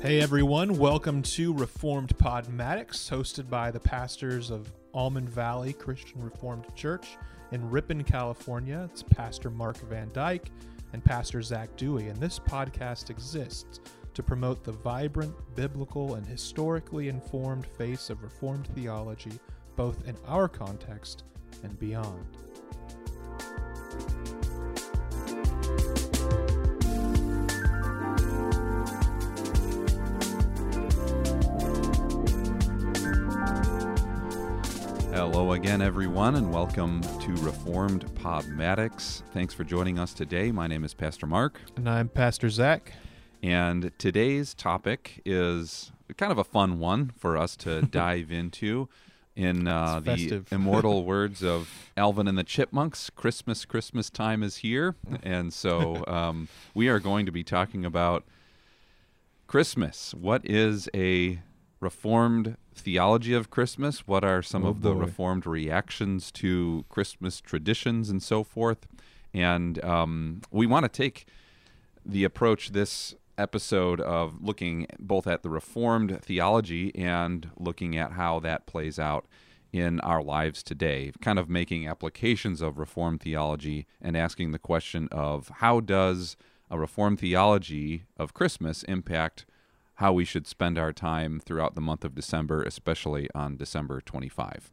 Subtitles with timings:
[0.00, 6.66] Hey everyone, welcome to Reformed Podmatics, hosted by the pastors of Almond Valley Christian Reformed
[6.76, 7.18] Church
[7.50, 8.88] in Ripon, California.
[8.92, 10.52] It's Pastor Mark Van Dyke
[10.92, 13.80] and Pastor Zac Dewey, and this podcast exists
[14.14, 19.32] to promote the vibrant, biblical, and historically informed face of Reformed theology,
[19.74, 21.24] both in our context
[21.64, 22.24] and beyond.
[35.58, 39.22] Again, everyone, and welcome to Reformed Podmatics.
[39.34, 40.52] Thanks for joining us today.
[40.52, 42.92] My name is Pastor Mark, And I'm Pastor Zac.
[43.42, 48.88] and today's topic is kind of a fun one for us to dive into.
[49.34, 54.94] In uh, the immortal words of Alvin and the Chipmunks, Christmas, Christmas time is here.
[55.24, 58.22] And so um, we are going to be talking about
[59.48, 60.14] Christmas.
[60.14, 61.40] What is a
[61.80, 64.06] reformed theology of Christmas?
[64.06, 65.00] What are some Oh, of the boy.
[65.00, 68.86] reformed reactions to Christmas traditions and so forth?
[69.34, 71.26] And um, we want to take
[72.04, 78.40] the approach this episode of looking both at the reformed theology and looking at how
[78.40, 79.26] that plays out
[79.72, 85.08] in our lives today, kind of making applications of reformed theology and asking the question
[85.12, 86.36] of how does
[86.70, 89.44] a reformed theology of Christmas impact
[89.98, 94.70] how we should spend our time throughout the month of December, especially on December 25.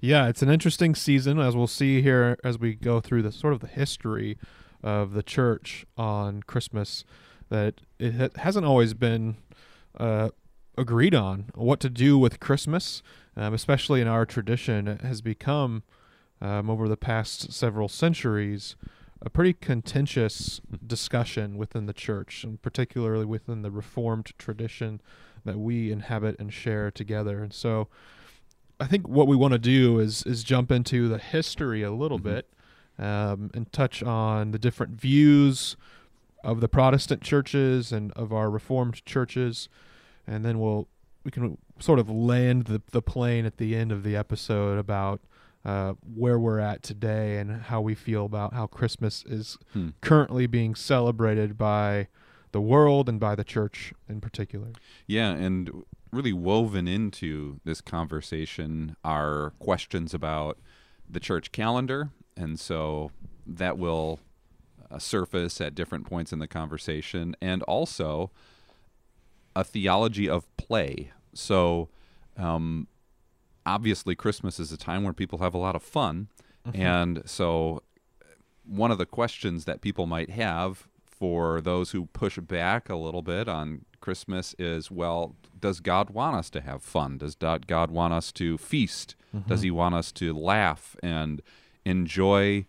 [0.00, 3.52] Yeah, it's an interesting season, as we'll see here as we go through the sort
[3.52, 4.36] of the history
[4.82, 7.04] of the church on Christmas.
[7.50, 9.36] That it hasn't always been
[9.96, 10.30] uh,
[10.76, 13.00] agreed on what to do with Christmas,
[13.36, 14.88] um, especially in our tradition.
[14.88, 15.84] It has become
[16.40, 18.74] um, over the past several centuries
[19.20, 25.00] a pretty contentious discussion within the church, and particularly within the Reformed tradition
[25.44, 27.42] that we inhabit and share together.
[27.42, 27.88] And so,
[28.80, 32.18] I think what we want to do is is jump into the history a little
[32.20, 32.22] Mhm.
[32.24, 32.48] bit
[32.98, 35.76] um, and touch on the different views
[36.44, 39.68] of the Protestant churches and of our Reformed churches,
[40.26, 40.86] and then we'll
[41.24, 45.20] we can sort of land the the plane at the end of the episode about
[45.68, 49.90] uh, where we're at today and how we feel about how Christmas is Hmm.
[50.00, 52.08] currently being celebrated by
[52.52, 54.68] the world and by the church in particular.
[55.06, 60.58] Yeah, and really woven into this conversation are questions about
[61.10, 62.08] the church calendar.
[62.34, 63.10] And so
[63.46, 64.20] that will
[64.90, 67.36] uh, surface at different points in the conversation.
[67.42, 68.30] And also
[69.54, 71.10] a theology of play.
[71.34, 71.88] So
[72.38, 72.86] um,
[73.74, 76.28] obviously, Christmas is a time where people have a lot of fun.
[76.74, 77.82] And so
[78.64, 83.22] one of the questions that people might have for those who push back a little
[83.22, 87.18] bit on Christmas is well, does God want us to have fun?
[87.18, 89.16] Does God want us to feast?
[89.46, 91.42] Does He want us to laugh and
[91.84, 92.66] enjoy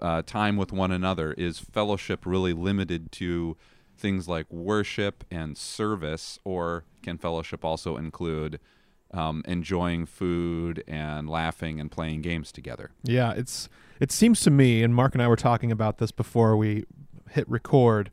[0.00, 1.32] uh, time with one another?
[1.34, 3.56] Is fellowship really limited to
[3.96, 8.60] things like worship and service, or can fellowship also include
[9.12, 12.90] um, enjoying food and laughing and playing games together?
[13.02, 13.68] Yeah, it's
[14.00, 16.84] it seems to me, and Mark and I were talking about this before we
[17.30, 18.10] hit record,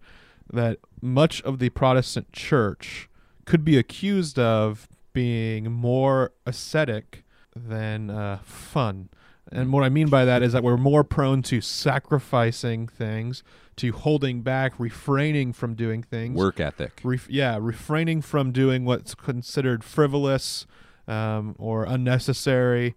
[0.51, 3.09] that much of the Protestant church
[3.45, 7.23] could be accused of being more ascetic
[7.55, 9.09] than uh, fun.
[9.51, 13.43] And what I mean by that is that we're more prone to sacrificing things,
[13.77, 16.35] to holding back, refraining from doing things.
[16.35, 16.99] Work ethic.
[17.03, 20.65] Ref- yeah, refraining from doing what's considered frivolous
[21.07, 22.95] um, or unnecessary.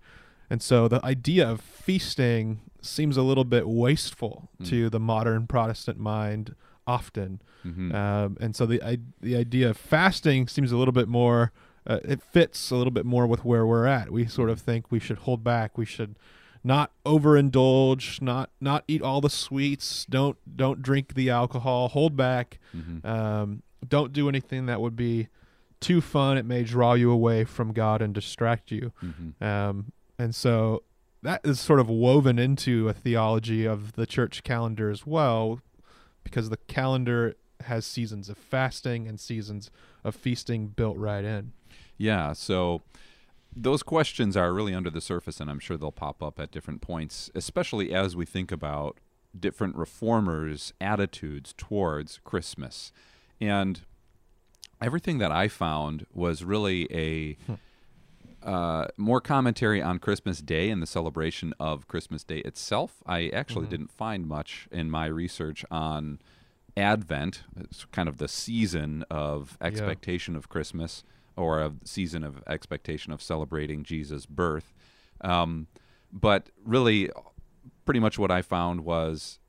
[0.51, 4.69] And so the idea of feasting seems a little bit wasteful Mm.
[4.69, 6.55] to the modern Protestant mind
[6.87, 7.41] often.
[7.67, 7.93] Mhm.
[7.95, 11.53] Um, and so the I- the idea of fasting seems a little bit more.
[11.87, 14.11] Uh, it fits a little bit more with where we're at.
[14.11, 15.77] We sort of think we should hold back.
[15.77, 16.17] We should
[16.65, 18.21] not overindulge.
[18.23, 20.07] Not not eat all the sweets.
[20.09, 21.89] Don't don't drink the alcohol.
[21.89, 22.59] Hold back.
[22.77, 23.05] Mhm.
[23.05, 25.29] Um, don't do anything that would be
[25.81, 26.37] too fun.
[26.39, 28.93] It may draw you away from God and distract you.
[29.03, 29.43] Mhm.
[29.43, 30.83] Um, and so
[31.23, 35.61] that is sort of woven into a theology of the church calendar as well,
[36.25, 39.71] because the calendar has seasons of fasting and seasons
[40.05, 41.53] of feasting built right in.
[41.97, 42.83] Yeah, so
[43.55, 46.81] those questions are really under the surface, and I'm sure they'll pop up at different
[46.81, 48.99] points, especially as we think about
[49.39, 52.93] different reformers' attitudes towards Christmas.
[53.41, 53.81] And
[54.81, 57.37] everything that I found was really a
[58.43, 63.03] uh, more commentary on Christmas Day and the celebration of Christmas Day itself.
[63.05, 63.71] I actually Mhm.
[63.71, 66.21] didn't find much in my research on
[66.77, 71.03] Advent, it's kind of the season of expectation of Christmas
[71.37, 74.73] or a season of expectation of celebrating Jesus' birth.
[75.21, 75.67] Um,
[76.13, 77.11] but really,
[77.85, 79.41] pretty much what I found was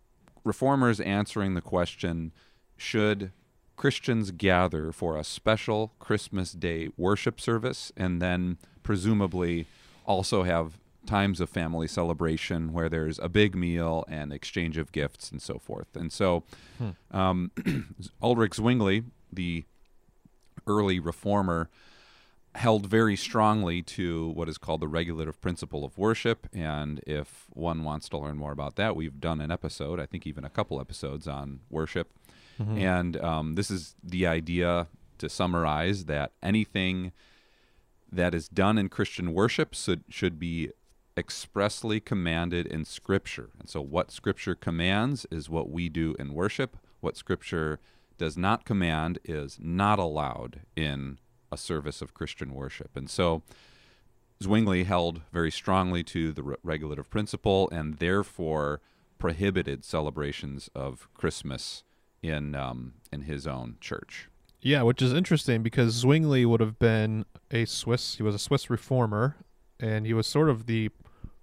[0.43, 2.31] reformers answering the question
[2.77, 3.31] should
[3.79, 9.67] Christians gather for a special Christmas Day worship service and then presumably
[10.05, 15.31] also have times of family celebration where there's a big meal and exchange of gifts
[15.31, 15.95] and so forth.
[15.95, 16.43] And so
[16.77, 16.89] hmm.
[17.17, 17.51] um,
[18.21, 19.63] Ulrich Zwingli, the
[20.67, 21.69] early reformer,
[22.55, 26.49] held very strongly to what is called the regulative principle of worship.
[26.51, 30.27] And if one wants to learn more about that, we've done an episode, I think
[30.27, 32.11] even a couple episodes on worship.
[32.59, 32.77] Mm-hmm.
[32.77, 37.11] And um, this is the idea to summarize that anything
[38.11, 40.71] that is done in Christian worship should, should be
[41.15, 43.49] expressly commanded in Scripture.
[43.59, 46.77] And so, what Scripture commands is what we do in worship.
[47.01, 47.79] What Scripture
[48.17, 51.19] does not command is not allowed in
[51.51, 52.95] a service of Christian worship.
[52.95, 53.43] And so,
[54.41, 58.79] Zwingli held very strongly to the regulative principle and therefore
[59.17, 61.83] prohibited celebrations of Christmas
[62.21, 64.29] in um, in his own church.
[64.61, 68.15] Yeah, which is interesting because Zwingli would have been a Swiss.
[68.15, 69.37] He was a Swiss reformer,
[69.79, 70.89] and he was sort of the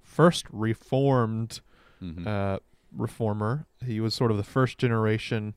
[0.03, 1.61] first reformed
[2.03, 2.27] mm-hmm.
[2.27, 2.59] uh,
[2.93, 3.67] reformer.
[3.85, 5.55] He was sort of the first generation.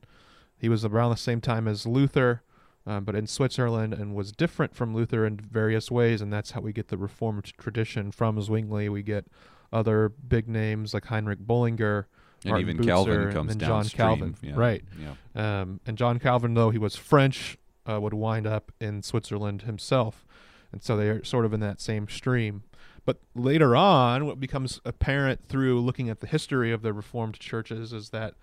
[0.56, 2.42] He was around the same time as Luther,
[2.86, 6.20] um, but in Switzerland, and was different from Luther in various ways.
[6.22, 8.88] And that's how we get the Reformed tradition from Zwingli.
[8.88, 9.26] We get
[9.72, 12.08] other big names like Heinrich Bullinger.
[12.44, 14.52] And Martin even Calvin comes and John Calvin, yeah.
[14.56, 14.82] right?
[14.98, 15.60] Yeah.
[15.60, 17.58] Um, and John Calvin, though he was French,
[17.88, 20.24] uh, would wind up in Switzerland himself,
[20.72, 22.62] and so they are sort of in that same stream.
[23.04, 27.92] But later on, what becomes apparent through looking at the history of the Reformed churches
[27.92, 28.34] is that,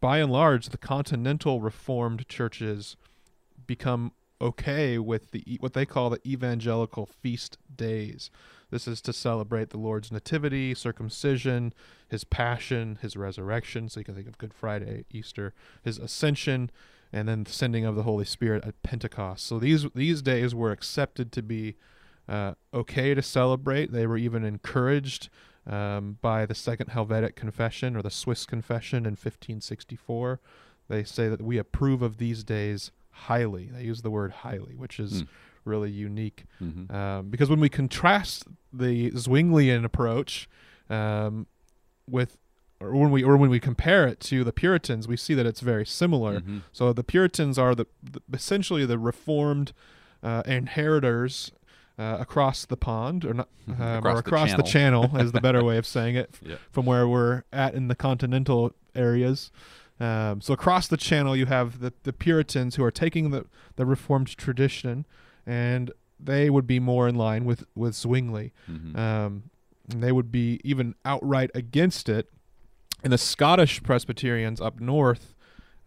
[0.00, 2.96] by and large, the continental Reformed churches
[3.66, 8.30] become okay with the what they call the evangelical feast days.
[8.70, 11.72] This is to celebrate the Lord's nativity, circumcision,
[12.08, 13.88] his passion, his resurrection.
[13.88, 16.70] So you can think of Good Friday, Easter, his ascension,
[17.12, 19.46] and then the sending of the Holy Spirit at Pentecost.
[19.46, 21.76] So these these days were accepted to be
[22.28, 23.92] uh, okay to celebrate.
[23.92, 25.28] They were even encouraged
[25.66, 30.40] um, by the Second Helvetic Confession or the Swiss Confession in 1564.
[30.88, 33.70] They say that we approve of these days highly.
[33.72, 35.28] They use the word highly, which is mm.
[35.64, 36.44] Really unique.
[36.62, 36.94] Mm-hmm.
[36.94, 40.48] Um, because when we contrast the Zwinglian approach
[40.88, 41.46] um,
[42.08, 42.36] with
[42.80, 45.60] or when we or when we compare it to the Puritans, we see that it's
[45.60, 46.40] very similar.
[46.40, 46.58] Mm-hmm.
[46.72, 49.72] So the Puritans are the, the essentially the reformed
[50.22, 51.52] uh, inheritors
[51.98, 55.32] uh, across the pond, or not, um, across or across the channel, the channel is
[55.32, 56.56] the better way of saying it, yeah.
[56.70, 59.50] from where we're at in the continental areas.
[60.00, 63.44] Um, so across the channel, you have the, the Puritans who are taking the,
[63.76, 65.04] the Reformed tradition,
[65.46, 68.52] and they would be more in line with with Zwingli.
[68.70, 68.96] Mm-hmm.
[68.98, 69.50] Um,
[69.88, 72.28] they would be even outright against it.
[73.02, 75.34] And the Scottish Presbyterians up north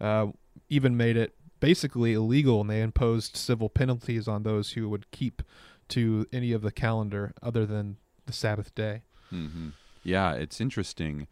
[0.02, 0.28] uh,
[0.70, 5.42] even made it basically illegal, and they imposed civil penalties on those who would keep
[5.90, 9.04] to any of the calendar other than the Sabbath day.
[9.32, 9.70] Mm-hmm.
[10.04, 11.28] Yeah, it's interesting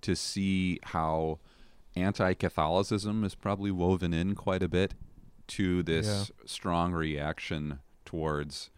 [0.00, 1.38] to see how
[1.94, 4.94] anti Catholicism is probably woven in quite a bit
[5.48, 6.46] to this yeah.
[6.46, 8.70] strong reaction towards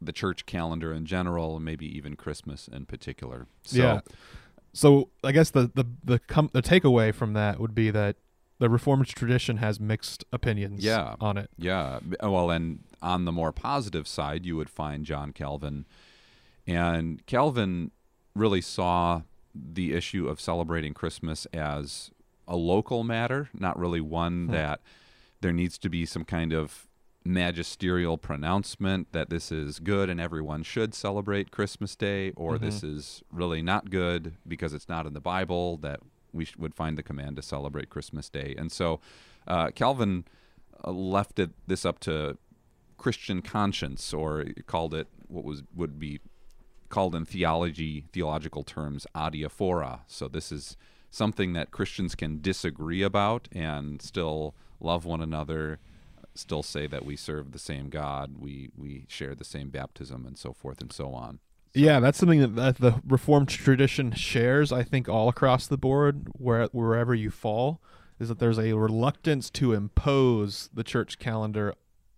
[0.00, 3.46] the church calendar in general, maybe even Christmas in particular.
[3.64, 4.00] So, yeah.
[4.72, 8.16] So I guess the the the com- the takeaway from that would be that
[8.58, 11.16] the Reformed tradition has mixed opinions yeah.
[11.20, 11.50] on it.
[11.56, 11.98] Yeah.
[12.22, 15.86] Well, and on the more positive side, you would find John Calvin.
[16.66, 17.90] And Calvin
[18.34, 19.22] really saw
[19.54, 22.10] the issue of celebrating Christmas as
[22.46, 24.52] a local matter, not really one hmm.
[24.52, 24.80] that
[25.40, 26.86] there needs to be some kind of
[27.24, 32.64] magisterial pronouncement that this is good and everyone should celebrate Christmas Day, or mm-hmm.
[32.64, 36.00] this is really not good because it's not in the Bible, that
[36.32, 38.54] we sh- would find the command to celebrate Christmas Day.
[38.56, 39.00] And so
[39.46, 40.24] uh, Calvin
[40.84, 42.38] uh, left it, this up to
[42.96, 46.20] Christian conscience, or called it what was would be
[46.88, 50.00] called in theology theological terms adiaphora.
[50.06, 50.76] So this is
[51.10, 55.78] something that Christians can disagree about and still love one another,
[56.34, 60.38] still say that we serve the same God, we we share the same baptism, and
[60.38, 61.40] so forth and so on.
[61.72, 61.80] So.
[61.80, 64.72] Yeah, that's something that, that, the Reformed tradition shares.
[64.72, 67.80] I think all across the board, where wherever you fall,
[68.18, 71.74] is that there's a reluctance to impose the church calendar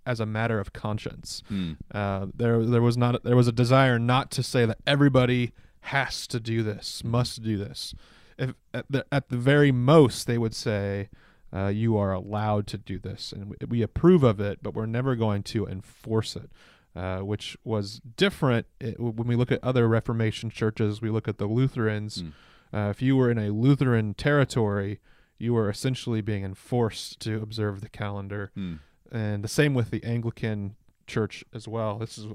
[0.06, 1.42] as a matter of conscience.
[1.48, 1.72] Hmm.
[1.92, 5.52] Uh, there, there was not there was a desire not to say that everybody
[5.82, 7.94] has to do this, must do this.
[8.38, 11.08] If at the, at the very most, they would say,
[11.54, 14.86] uh, you are allowed to do this, and we, we approve of it, but we're
[14.86, 16.50] never going to enforce it.
[16.94, 21.00] Uh, which was different it, when we look at other Reformation churches.
[21.00, 22.22] We look at the Lutherans.
[22.22, 22.32] Mm.
[22.74, 25.00] Uh, if you were in a Lutheran territory,
[25.38, 28.52] you were essentially being enforced to observe the calendar.
[28.54, 28.74] Hmm.
[29.10, 31.98] And the same with the Anglican Church as well.
[31.98, 32.26] This is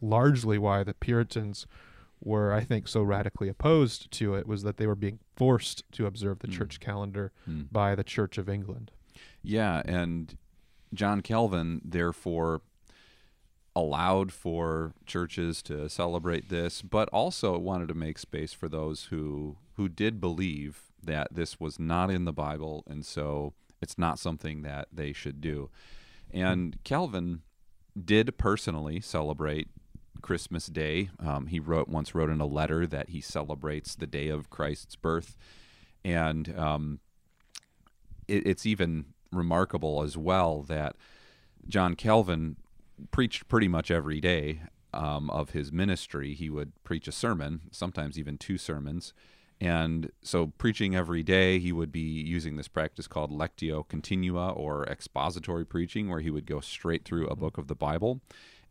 [0.00, 1.66] largely why the Puritans
[2.26, 6.06] were, I think, so radically opposed to it was that they were being forced to
[6.06, 6.52] observe the Mm.
[6.58, 7.62] church calendar Hmm.
[7.70, 8.90] by the Church of England.
[9.42, 10.36] Yeah, and
[10.92, 12.62] John Calvin therefore
[13.74, 19.56] allowed for churches to celebrate this, but also wanted to make space for those who
[19.74, 23.52] who did believe that this was not in the Bible, and so
[23.82, 25.68] it's not something that they should do.
[26.30, 27.42] And Calvin
[28.02, 29.68] did personally celebrate
[30.22, 31.10] Christmas Day.
[31.18, 34.96] Um, he wrote once wrote in a letter that he celebrates the day of Christ's
[34.96, 35.36] birth,
[36.04, 37.00] and um,
[38.28, 40.96] it, it's even remarkable as well that
[41.68, 42.56] John Calvin
[43.10, 44.60] preached pretty much every day
[44.94, 46.34] um, of his ministry.
[46.34, 49.12] He would preach a sermon, sometimes even two sermons.
[49.60, 54.84] And so, preaching every day, he would be using this practice called lectio continua or
[54.84, 58.20] expository preaching, where he would go straight through a book of the Bible.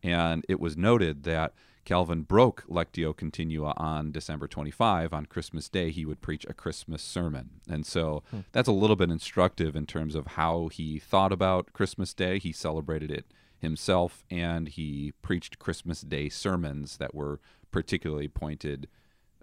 [0.06, 5.14] And it was noted that Calvin broke lectio continua on December 25.
[5.14, 7.62] On Christmas Day, he would preach a Christmas sermon.
[7.70, 12.14] And so that's a little bit instructive in terms of how he thought about Christmas
[12.14, 12.40] Day.
[12.40, 13.26] He celebrated it
[13.60, 17.40] himself and he preached Christmas Day sermons that were
[17.72, 18.88] particularly pointed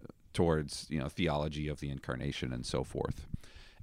[0.00, 3.26] uh, towards, you know, theology of the incarnation and so forth.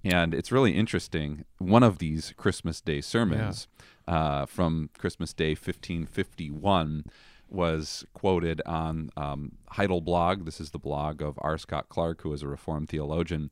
[0.03, 1.45] And it's really interesting.
[1.57, 3.67] One of these Christmas Day sermons
[4.07, 7.05] uh, from Christmas Day 1551
[7.49, 10.45] was quoted on um, Heidelblog.
[10.45, 11.57] This is the blog of R.
[11.57, 13.49] Scott Clark, who is a Reformed theologian.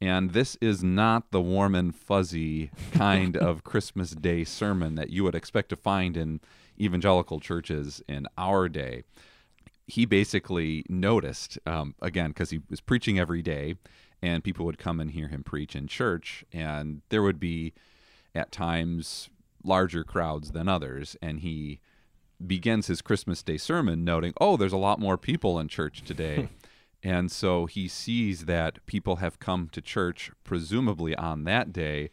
[0.00, 5.24] And this is not the warm and fuzzy kind of Christmas Day sermon that you
[5.24, 6.40] would expect to find in
[6.80, 9.02] evangelical churches in our day.
[9.86, 13.74] He basically noticed, um, again, because he was preaching every day,
[14.22, 17.72] and people would come and hear him preach in church, and there would be
[18.34, 19.28] at times
[19.64, 21.16] larger crowds than others.
[21.22, 21.80] And he
[22.44, 26.48] begins his Christmas Day sermon noting, Oh, there's a lot more people in church today.
[27.02, 32.10] and so he sees that people have come to church, presumably on that day,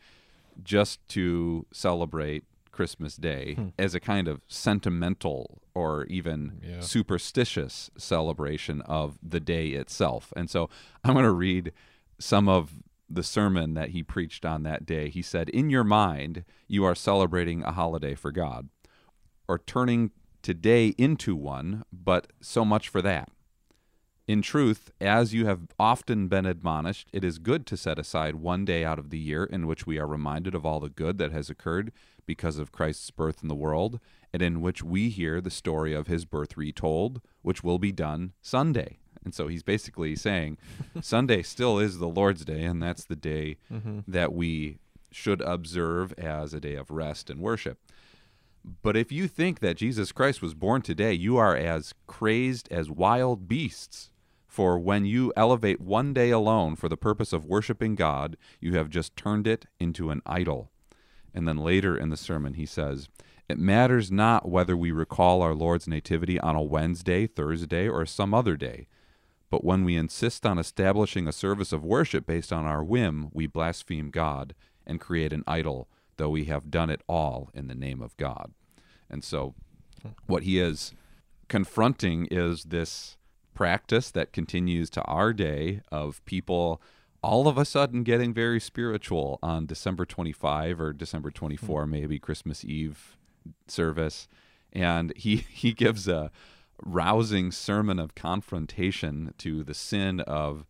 [0.63, 3.67] just to celebrate Christmas Day hmm.
[3.79, 6.81] as a kind of sentimental or even Yeah.
[6.81, 10.33] superstitious celebration of the day itself.
[10.35, 10.69] And so
[11.03, 11.71] I'm going to read
[12.19, 12.71] some of
[13.09, 15.09] the sermon that he preached on that day.
[15.09, 18.69] He said, In your mind, you are celebrating a holiday for God,
[19.47, 23.29] or turning today into one, but so much for that.
[24.27, 28.65] In truth, as you have often been admonished, it is good to set aside one
[28.65, 31.31] day out of the year in which we are reminded of all the good that
[31.31, 31.91] has occurred
[32.25, 33.99] because of Christ's birth in the world,
[34.33, 38.33] and in which we hear the story of his birth retold, which will be done
[38.41, 38.97] Sunday.
[39.25, 40.57] And so he's basically saying
[41.01, 43.99] Sunday still is the Lord's day, and that's the day mm-hmm.
[44.07, 44.77] that we
[45.11, 47.79] should observe as a day of rest and worship.
[48.81, 52.89] But if you think that Jesus Christ was born today, you are as crazed as
[52.89, 54.11] wild beasts.
[54.47, 58.89] For when you elevate one day alone for the purpose of worshiping God, you have
[58.89, 60.71] just turned it into an idol.
[61.33, 63.09] And then later in the sermon, he says,
[63.49, 68.33] It matters not whether we recall our Lord's nativity on a Wednesday, Thursday, or some
[68.33, 68.87] other day.
[69.49, 73.47] But when we insist on establishing a service of worship based on our whim, we
[73.47, 75.87] blaspheme God and create an idol,
[76.17, 78.53] though we have done it all in the name of God.
[79.09, 79.53] And so,
[80.27, 80.93] what he is
[81.47, 83.17] confronting is this
[83.53, 86.81] practice that continues to our day of people
[87.25, 91.89] all of a sudden getting very spiritual on December 25 or December 24, hmm.
[91.89, 93.17] maybe Christmas Eve
[93.67, 94.27] service.
[94.71, 96.29] And he, he gives a
[96.83, 100.65] rousing sermon of confrontation to the sin of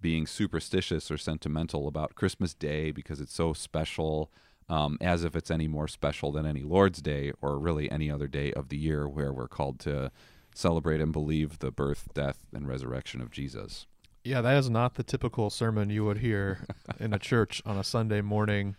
[0.00, 4.30] being superstitious or sentimental about Christmas Day because it's so special,
[4.68, 8.28] um, as if it's any more special than any Lord's Day or really any other
[8.28, 10.10] day of the year where we're called to
[10.54, 13.86] celebrate and believe the birth, death, and resurrection of Jesus.
[14.22, 16.66] Yeah, that is not the typical sermon you would hear
[17.00, 18.76] in a church on a Sunday morning.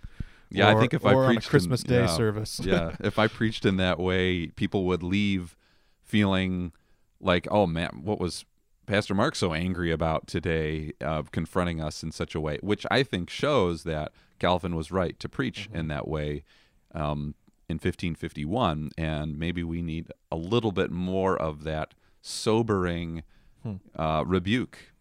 [0.49, 2.61] Yeah, or, I think if I or on a preached in- Christmas Day yeah, service.
[2.63, 5.56] yeah, if I preached in that way, people would leave
[6.07, 6.71] feeling
[7.19, 8.45] like, "Oh man, what was
[8.85, 13.03] Pastor Mark so angry about today, of confronting us in such a way?" Which I
[13.03, 16.43] think shows that Calvin was right to preach in that way
[16.93, 17.35] um,
[17.69, 23.23] in 1551, and maybe we need a little bit more of that sobering
[23.95, 24.93] uh, rebuke.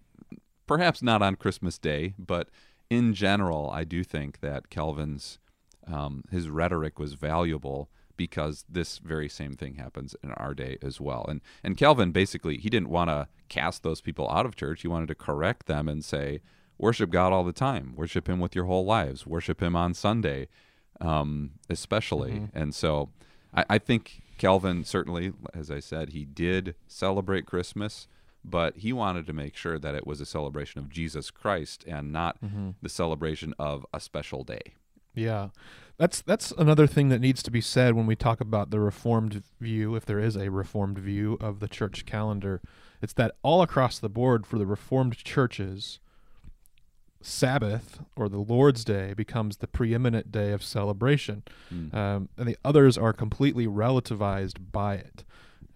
[0.66, 2.48] Perhaps not on Christmas Day, but
[2.90, 5.38] in general, I do think that Calvin's
[5.86, 11.00] um, his rhetoric was valuable because this very same thing happens in our day as
[11.00, 11.24] well.
[11.28, 14.82] And and Calvin basically he didn't want to cast those people out of church.
[14.82, 16.40] He wanted to correct them and say,
[16.78, 20.48] worship God all the time, worship Him with your whole lives, worship Him on Sunday,
[21.00, 22.32] um, especially.
[22.32, 22.58] Mm-hmm.
[22.58, 23.10] And so
[23.54, 28.08] I, I think Calvin certainly, as I said, he did celebrate Christmas.
[28.48, 32.12] But he wanted to make sure that it was a celebration of Jesus Christ and
[32.12, 32.70] not Mm-hmm.
[32.80, 34.74] the celebration of a special day.
[35.16, 35.48] Yeah.
[35.98, 39.42] That's that's another thing that needs to be said when we talk about the reformed
[39.60, 42.60] view, if there is a reformed view of the church calendar.
[43.00, 45.98] It's that all across the board for the reformed churches,
[47.22, 51.94] Sabbath or the Lord's Day becomes the preeminent day of celebration, Mm.
[51.94, 55.24] um, and the others are completely relativized by it.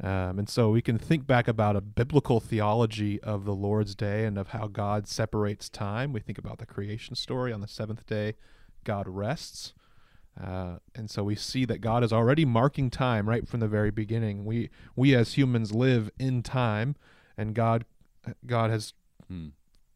[0.02, 4.24] Um, and so we can think back about a biblical theology of the Lord's Day
[4.24, 6.12] and of how God separates time.
[6.12, 8.34] We think about the creation story on the seventh day,
[8.84, 9.74] God rests.
[10.38, 13.90] Uh, and so we see that God is already marking time right from the very
[13.90, 14.44] beginning.
[14.44, 16.96] We we as humans live in time,
[17.36, 17.84] and God
[18.46, 18.92] God has
[19.30, 19.52] Mm.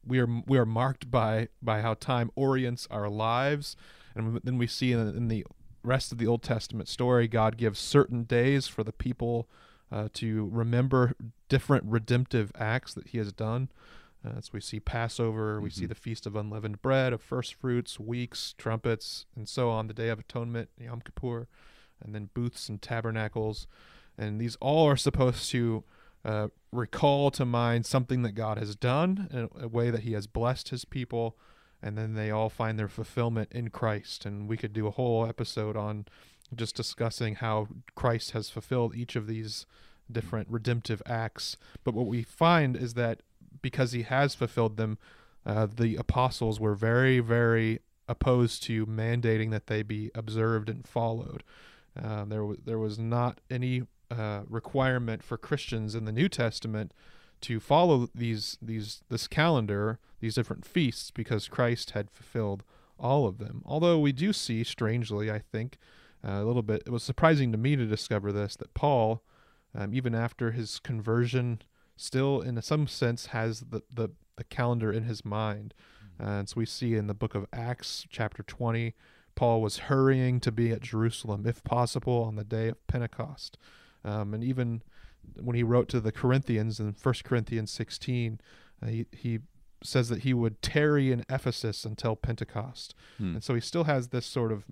[0.07, 3.77] we are we are marked by by how time orients our lives,
[4.15, 5.45] and then we see in, in the
[5.83, 9.49] rest of the Old Testament story, God gives certain days for the people
[9.91, 11.15] uh, to remember
[11.49, 13.69] different redemptive acts that He has done.
[14.25, 15.89] Uh, so we see Passover, we see Mhm.
[15.91, 19.87] the Feast of Unleavened Bread, of First Fruits, weeks, trumpets, and so on.
[19.87, 21.47] The Day of Atonement, Yom Kippur,
[22.01, 23.67] and then booths and tabernacles,
[24.17, 25.85] and these all are supposed to
[26.25, 30.27] uh, recall to mind something that God has done in a way that He has
[30.27, 31.37] blessed His people,
[31.83, 34.25] and then they all find their fulfillment in Christ.
[34.25, 36.07] And we could do a whole episode on
[36.55, 39.67] just discussing how Christ has fulfilled each of these
[40.11, 41.59] different redemptive acts.
[41.85, 43.21] But what we find is that
[43.63, 44.99] because He has fulfilled them,
[45.47, 51.43] uh, the apostles were very, very opposed to mandating that they be observed and followed.
[52.01, 56.93] Uh, there was there was not any uh, requirement for Christians in the New Testament
[57.43, 62.65] to follow these these this calendar, these different feasts, because Christ had fulfilled
[62.99, 63.63] all of them.
[63.65, 65.79] Although we do see, strangely, I think,
[66.27, 66.83] uh, a little bit.
[66.87, 69.23] It was surprising to me to discover this that Paul,
[69.75, 71.61] um, even after his conversion,
[71.97, 75.75] still in some sense has the the, the calendar in his mind.
[76.21, 78.95] Uh, and so we see in the book of Acts, chapter twenty,
[79.35, 83.59] Paul was hurrying to be at Jerusalem, if possible, on the day of Pentecost.
[84.05, 84.83] Um, and even
[85.41, 88.41] when he wrote to the Corinthians in 1 Corinthians 16,
[88.83, 89.39] uh, he, he
[89.83, 92.95] says that he would tarry in Ephesus until Pentecost.
[93.19, 93.35] Hmm.
[93.35, 94.65] And so he still has this sort of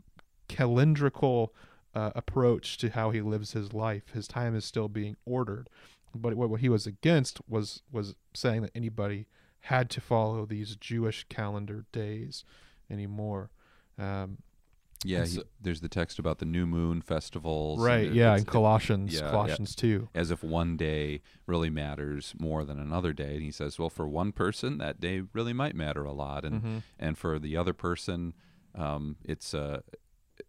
[0.49, 1.49] calendrical
[1.95, 4.11] uh, approach to how he lives his life.
[4.13, 5.69] His time is still being ordered.
[6.15, 9.27] But what, what he was against was, was saying that anybody
[9.67, 12.45] had to follow these Jewish calendar days
[12.91, 13.51] anymore.
[13.99, 14.39] Um,
[15.05, 17.79] Yeah, And he, there's the text about the new moon festivals.
[17.79, 19.31] and right, it- yeah, in Colossians, yeah, yeah.
[19.31, 20.09] Colossians 2.
[20.15, 23.35] as if one day really matters more than another day.
[23.35, 26.63] And he says, well, for one person, that day really might matter a lot, and
[26.63, 26.83] Mhm.
[26.99, 28.35] and for the other person,
[28.75, 29.81] um, it's uh,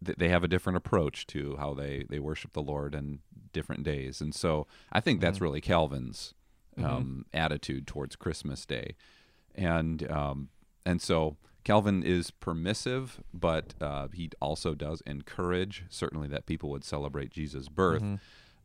[0.04, 3.18] th- they have a different approach to how they they worship the Lord and
[3.54, 4.20] different days.
[4.20, 5.42] And so I think that's Mhm.
[5.42, 6.34] really Calvin's
[6.76, 6.84] Mhm.
[6.84, 8.96] um, attitude towards Christmas Day,
[9.54, 10.50] and um,
[10.84, 11.36] and so.
[11.64, 17.70] Calvin is permissive, but uh, he also does encourage, certainly, that people would celebrate Jesus'
[17.70, 18.20] birth Mhm.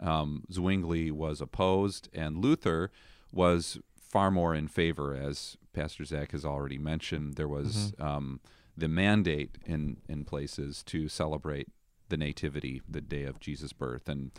[0.06, 2.92] um, Zwingli was opposed, and Luther
[3.32, 7.36] was far more in favor, as Pastor Zac has already mentioned.
[7.36, 8.42] There was um,
[8.76, 11.70] the mandate in in places to celebrate
[12.10, 14.32] the nativity, the day of Jesus' birth, and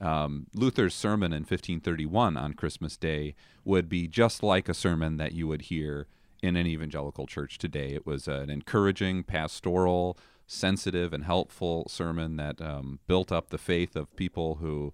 [0.00, 5.32] um, Luther's sermon in 1531 on Christmas Day would be just like a sermon that
[5.32, 6.06] you would hear
[6.42, 7.90] in an evangelical church today.
[7.90, 13.96] It was an encouraging, pastoral, sensitive, and helpful sermon that um, built up the faith
[13.96, 14.92] of people who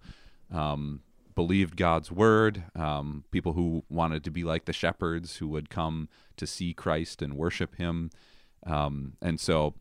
[0.53, 1.01] um,
[1.35, 6.09] believed God's word, um, people who wanted to be like the shepherds who would come
[6.37, 8.11] to see Christ and worship Him.
[8.65, 9.75] Um, and so,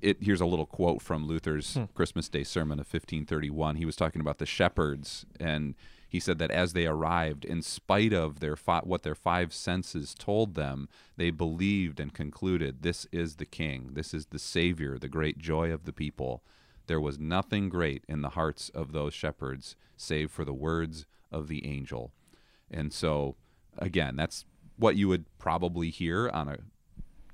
[0.00, 1.84] it here's a little quote from Luther's Hmm.
[1.94, 3.76] Christmas Day sermon of 1531.
[3.76, 5.74] He was talking about the shepherds, and
[6.08, 10.14] he said that as they arrived, in spite of their fi- what their five senses
[10.14, 13.90] told them, they believed and concluded, "This is the King.
[13.94, 16.42] This is the Savior, the great joy of the people."
[16.86, 21.46] There was nothing great in the hearts of those shepherds save for the words of
[21.46, 22.12] the angel.
[22.68, 23.36] And so,
[23.78, 24.44] again, that's
[24.76, 26.58] what you would probably hear on a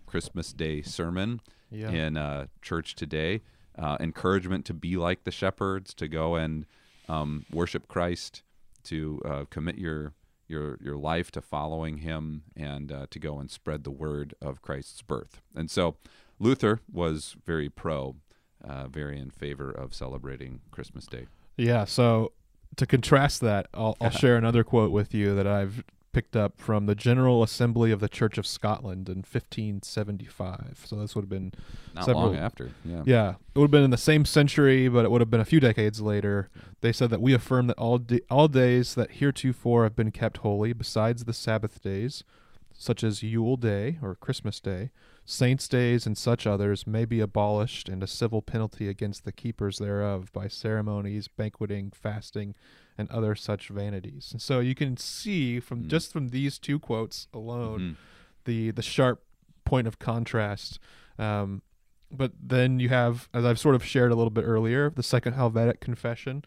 [0.06, 1.40] Christmas Day sermon
[1.70, 1.90] Yeah.
[1.90, 3.42] in uh, church today.
[3.78, 6.64] Uh, encouragement to be like the shepherds, to go and
[7.08, 8.42] um, worship Christ,
[8.84, 10.14] to uh, commit your
[10.48, 14.62] your your life to following Him, and uh, to go and spread the word of
[14.62, 15.42] Christ's birth.
[15.54, 15.96] And so,
[16.38, 18.16] Luther was very pro
[18.64, 21.26] uh, very in favor of celebrating Christmas Day.
[21.58, 21.84] Yeah.
[21.84, 22.32] So
[22.76, 25.84] to contrast that, I'll, I'll share another quote with you that I've
[26.16, 30.82] picked up from the General Assembly of the Church of Scotland in 1575.
[30.86, 31.52] So this would have been
[31.94, 33.02] Not Several- long after, yeah.
[33.04, 35.44] Yeah, it would have been in the same century, but it would have been a
[35.44, 36.48] few decades later.
[36.80, 40.38] They said that we affirm that all da- all days that heretofore have been kept
[40.38, 42.24] holy, besides the Sabbath days,
[42.72, 44.92] such as Yule Day or Christmas Day,
[45.26, 49.76] saints' days, and such others, may be abolished, and a civil penalty against the keepers
[49.78, 52.54] thereof by ceremonies, banqueting, fasting,
[52.98, 54.30] and other such vanities.
[54.32, 55.88] And so you can see from Mm.
[55.88, 57.96] just from these two quotes alone Mhm.
[58.44, 59.22] the the sharp
[59.64, 60.78] point of contrast.
[61.18, 61.62] Um,
[62.10, 65.32] but then you have, as I've sort of shared a little bit earlier, the Second
[65.34, 66.44] Helvetic Confession.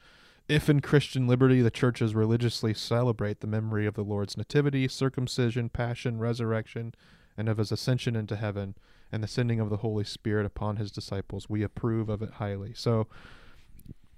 [0.47, 5.69] If in Christian liberty the churches religiously celebrate the memory of the Lord's nativity, circumcision,
[5.69, 6.93] passion, resurrection,
[7.37, 8.75] and of his ascension into heaven,
[9.11, 12.73] and the sending of the Holy Spirit upon his disciples, we approve of it highly.
[12.73, 13.07] So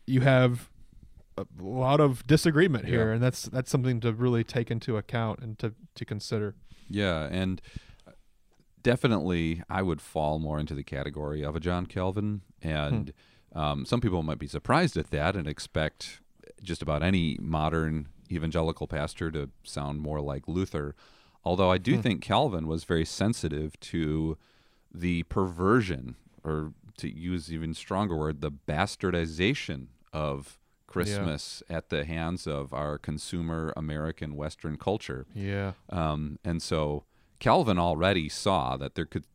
[0.07, 0.69] you have
[1.59, 3.13] a lot of disagreement here, Yeah.
[3.15, 6.55] and that's that's something to really take into account and to, to consider.
[6.89, 7.61] Yeah, and
[8.07, 8.11] uh,
[8.83, 13.13] definitely I would fall more into the category of a John Calvin, and
[13.53, 16.21] um, some people might be surprised at that and expect
[16.63, 20.95] just about any modern evangelical pastor to sound more like Luther.
[21.43, 22.01] Although I do Hmm.
[22.01, 24.37] think Calvin was very sensitive to
[24.93, 30.59] the perversion, or to use even stronger word, the bastardization of
[30.91, 35.25] Christmas at the hands of our consumer American Western culture.
[35.33, 35.73] Yeah.
[35.89, 37.03] Um, and so
[37.39, 39.25] Calvin already saw that there could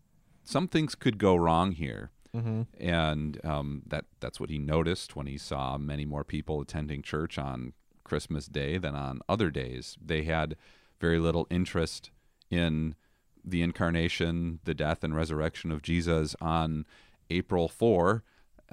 [0.44, 2.62] some things could go wrong here, Mm-hmm.
[2.78, 7.38] and um, that that's what he noticed when he saw many more people attending church
[7.38, 7.72] on
[8.04, 9.96] Christmas Day than on other days.
[10.04, 10.54] They had
[11.00, 12.10] very little interest
[12.50, 12.94] in
[13.42, 16.84] the incarnation, the death and resurrection of Jesus on
[17.30, 18.22] April four.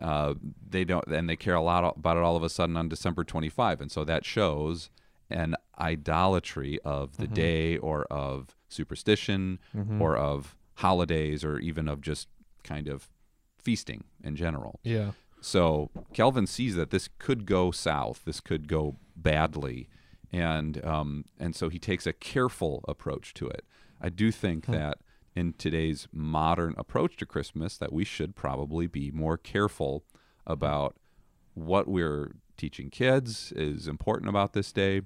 [0.02, 0.34] Uh,
[0.70, 3.24] they don't, and they care a lot about it all of a sudden on December
[3.24, 4.90] twenty five, and so that shows
[5.30, 10.02] an idolatry of the day or of superstition Mm-hmm.
[10.02, 12.28] or of holidays or even of just
[12.64, 13.10] kind of
[13.58, 14.80] feasting in general.
[14.84, 15.12] Yeah.
[15.42, 19.90] So Calvin sees that this could go south, this could go badly,
[20.32, 23.64] and um, and so he takes a careful approach to it.
[24.02, 24.98] I do think that
[25.36, 30.04] in today's modern approach to Christmas, that we should probably be more careful
[30.46, 30.96] about
[31.54, 35.02] what we're teaching kids is important about this day.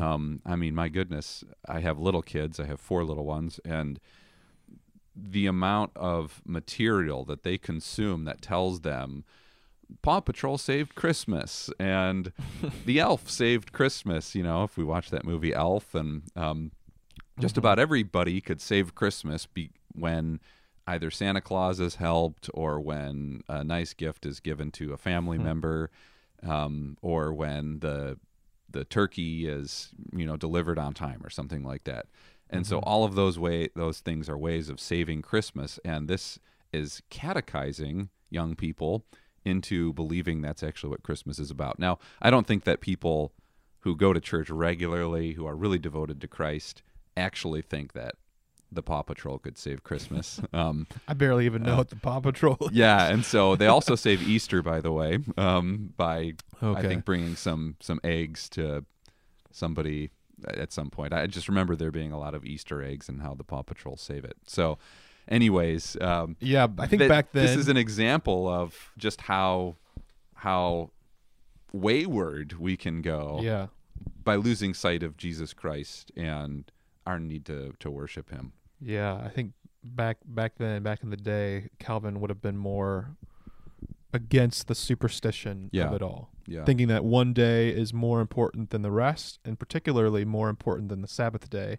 [0.00, 2.58] Um, I mean, my goodness, I have little kids.
[2.58, 4.00] I have four little ones, and
[5.14, 9.24] the amount of material that they consume that tells them
[10.02, 12.32] Paw Patrol saved Christmas and
[12.86, 14.34] the Elf saved Christmas.
[14.34, 16.72] You know, if we watch that movie Elf, and um,
[17.40, 20.40] just about everybody could save Christmas be- when
[20.86, 25.38] either Santa Claus is helped or when a nice gift is given to a family
[25.38, 25.90] member,
[26.42, 28.18] um, or when the
[28.70, 32.06] the turkey is you know delivered on time or something like that.
[32.50, 36.38] And so all of those way those things are ways of saving Christmas, and this
[36.72, 39.04] is catechizing young people
[39.44, 41.78] into believing that's actually what Christmas is about.
[41.78, 43.32] Now, I don't think that people
[43.80, 46.82] who go to church regularly, who are really devoted to Christ,
[47.16, 48.14] actually think that
[48.70, 50.40] the Paw Patrol could save Christmas.
[50.52, 52.72] Um, I barely even know what the Paw Patrol is.
[52.72, 57.34] yeah, and so they also save Easter, by the way, um, by I think bringing
[57.34, 58.84] some some eggs to
[59.50, 60.10] somebody
[60.46, 61.12] at some point.
[61.12, 63.96] I just remember there being a lot of Easter eggs and how the Paw Patrol
[63.96, 64.36] save it.
[64.46, 64.78] So,
[65.28, 67.46] anyways, um, Yeah, I think back then.
[67.46, 69.76] this is an example of just how
[70.36, 70.90] how
[71.72, 73.66] wayward we can go yeah.
[74.22, 76.70] by losing sight of Jesus Christ and
[77.06, 78.52] our need to to worship Him.
[78.80, 83.16] Yeah, I think back back then, back in the day, Calvin would have been more
[84.12, 85.88] against the superstition Yeah.
[85.88, 89.58] of it all, Yeah, thinking that one day is more important than the rest, and
[89.58, 91.78] particularly more important than the Sabbath day,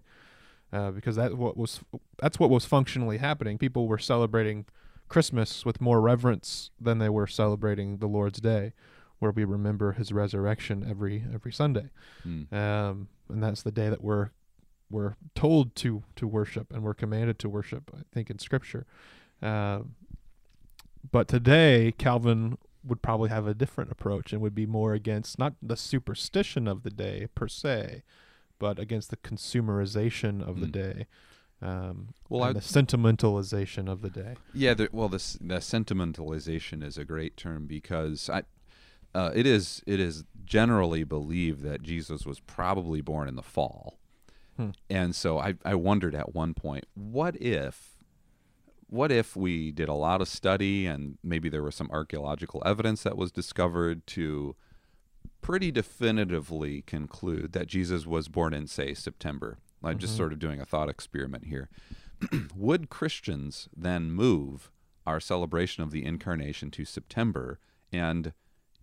[0.73, 1.81] uh, because that what was
[2.21, 3.57] that's what was functionally happening.
[3.57, 4.65] People were celebrating
[5.07, 8.73] Christmas with more reverence than they were celebrating the Lord's Day,
[9.19, 11.89] where we remember His resurrection every every Sunday
[12.27, 12.51] Mm.
[12.51, 14.31] um, and that's the day that we're
[14.89, 17.91] we're told to to worship and we're commanded to worship.
[17.95, 18.85] I think in Scripture,
[19.41, 19.95] um,
[21.11, 25.55] but today Calvin would probably have a different approach and would be more against not
[25.61, 28.03] the superstition of the day per se,
[28.59, 30.71] but against the consumerization of the Mm.
[30.71, 31.07] day.
[31.61, 34.35] Um, Well, I- the sentimentalization of the day.
[34.53, 38.43] Yeah, the, well, this the sentimentalization is a great term because I,
[39.15, 43.97] uh, it is it is generally believed that Jesus was probably born in the fall,
[44.57, 44.69] Hmm.
[44.89, 47.97] and so I I wondered at one point, what if
[48.87, 53.03] what if we did a lot of study and maybe there was some archaeological evidence
[53.03, 54.55] that was discovered to
[55.41, 59.57] pretty definitively conclude that Jesus was born in, say, September?
[59.83, 60.17] I'm just Mhm.
[60.17, 61.69] sort of doing a thought experiment here.
[62.55, 64.71] Would Christians then move
[65.05, 67.59] our celebration of the incarnation to September
[67.91, 68.33] and,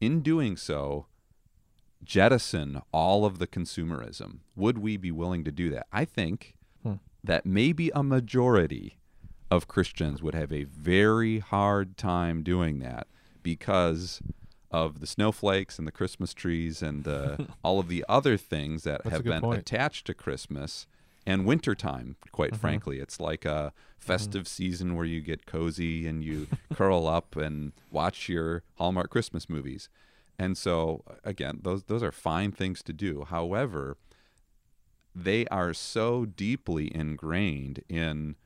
[0.00, 1.06] in doing so,
[2.04, 4.38] jettison all of the consumerism?
[4.56, 5.86] Would we be willing to do that?
[5.92, 6.94] I think Hmm.
[7.22, 8.98] that maybe a majority
[9.50, 13.06] of Christians would have a very hard time doing that
[13.42, 14.20] because
[14.70, 19.02] of the snowflakes and the Christmas trees and the, all of the other things that
[19.04, 19.60] That's have been point.
[19.60, 20.86] attached to Christmas
[21.26, 22.58] and wintertime, quite Mhm.
[22.58, 22.98] frankly.
[22.98, 28.28] It's like a festive season where you get cozy and you curl up and watch
[28.28, 29.88] your Hallmark Christmas movies.
[30.38, 33.24] And so again, those those are fine things to do.
[33.28, 33.96] However,
[35.14, 38.36] they are so deeply ingrained in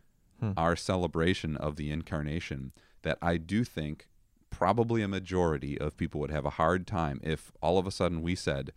[0.41, 0.53] Hmm.
[0.55, 2.73] our celebration of the incarnation
[3.03, 4.07] that I do think
[4.51, 8.21] probably a majority of people would have a hard time if all of a sudden
[8.21, 8.71] we said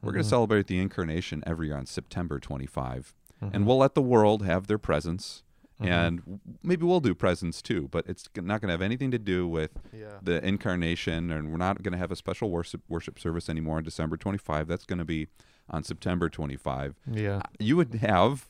[0.00, 0.26] we're going Mhm.
[0.26, 3.50] to celebrate the incarnation every year on September 25 Mhm.
[3.52, 5.42] and we'll let the world have their presents
[5.80, 5.86] Mhm.
[5.88, 9.48] and maybe we'll do presents too but it's not going to have anything to do
[9.48, 10.18] with yeah.
[10.22, 13.82] the incarnation and we're not going to have a special worship worship service anymore on
[13.82, 15.26] December 25 that's going to be
[15.68, 17.42] on September 25 Yeah.
[17.58, 18.48] you would have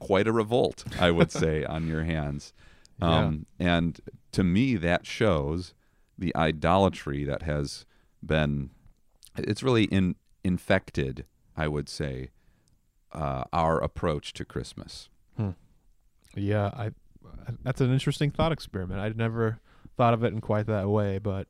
[0.00, 2.52] quite a revolt I would say on your hands
[3.00, 3.18] Yeah.
[3.18, 4.00] um, and
[4.32, 5.74] to me that shows
[6.18, 7.86] the idolatry that has
[8.24, 8.70] been
[9.38, 11.24] it's really in infected
[11.56, 12.30] I would say
[13.12, 15.08] uh, our approach to Christmas
[16.36, 16.90] Yeah, I
[17.62, 19.00] that's an interesting thought experiment.
[19.00, 19.60] I'd never
[19.96, 21.46] thought of it in quite that way, but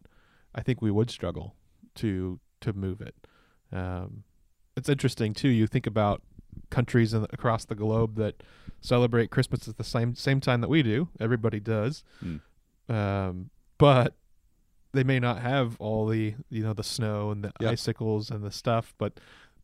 [0.55, 1.55] I think we would struggle
[1.97, 3.15] to to move it.
[3.73, 4.25] Um,
[4.77, 5.49] it's interesting too.
[5.49, 6.23] You think about
[6.71, 8.43] countries in, across the globe that
[8.81, 11.09] celebrate Christmas at the same same time that we do.
[11.21, 12.41] Everybody does, Mm.
[12.89, 14.15] um, but
[14.93, 17.71] they may not have all the you know the snow and the Yeah.
[17.71, 19.19] icicles and the stuff, but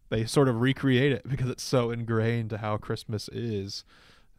[0.09, 3.85] they sort of recreate it because it's so ingrained to how Christmas is.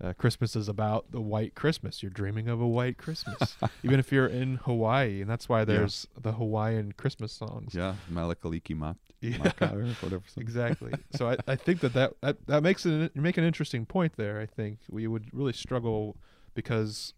[0.04, 2.02] Uh, Christmas is about the white Christmas.
[2.02, 6.08] You're dreaming of a white Christmas, even if you're in Hawaii, and that's why there's
[6.20, 7.76] the Hawaiian Christmas songs.
[7.76, 9.38] yeah Malakaliki Mat Yeah.
[9.38, 9.68] Maka
[10.02, 10.94] whatever exactly.
[11.16, 14.14] So I, I think that, that that that makes it you make an interesting point
[14.18, 14.40] there.
[14.42, 16.16] I think we would really struggle
[16.56, 17.14] because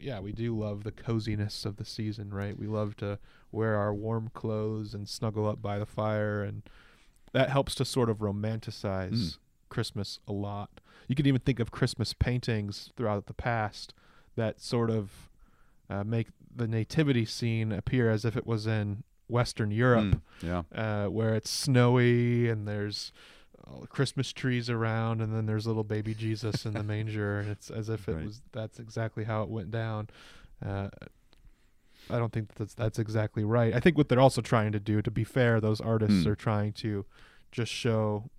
[0.00, 2.58] yeah, we do love the coziness of the season, right?
[2.58, 3.18] We love to
[3.52, 6.62] wear our warm clothes and snuggle up by the fire and
[7.32, 9.38] that helps to sort of romanticize Mm.
[9.68, 10.80] Christmas a lot.
[11.08, 13.94] You can even think of Christmas paintings throughout the past
[14.36, 15.28] that sort of
[15.90, 20.62] uh, make the nativity scene appear as if it was in Western Europe Mm, yeah
[20.72, 23.12] uh, where it's snowy and there's
[23.66, 27.50] all the Christmas trees around, and then there's little baby Jesus in the manger, and
[27.50, 28.24] it's as if it Right.
[28.24, 30.08] was that's exactly how it went down.
[30.64, 30.88] Uh,
[32.10, 33.74] I don't think that's that's exactly right.
[33.74, 36.30] I think what they're also trying to do, to be fair, those artists Hmm.
[36.30, 37.04] are trying to
[37.52, 38.30] just show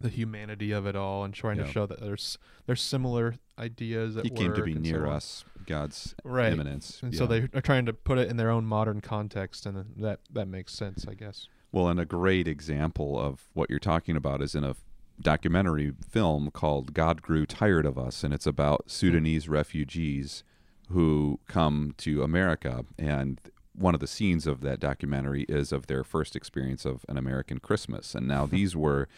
[0.00, 1.64] the humanity of it all and trying Yeah.
[1.64, 5.06] to show that there's there's similar ideas at he came to be and so near
[5.06, 6.52] us God's right?
[6.52, 9.84] immanence And so they are trying to put it in their own modern context, and
[9.98, 11.48] that that makes sense, I guess.
[11.72, 14.74] Well, and a great example of what you're talking about is in a
[15.20, 20.42] documentary film called God Grew Tired of Us, and it's about Sudanese refugees
[20.88, 22.84] who come to America.
[22.98, 23.38] And
[23.74, 27.58] one of the scenes of that documentary is of their first experience of an American
[27.58, 28.14] Christmas.
[28.14, 29.08] And now these were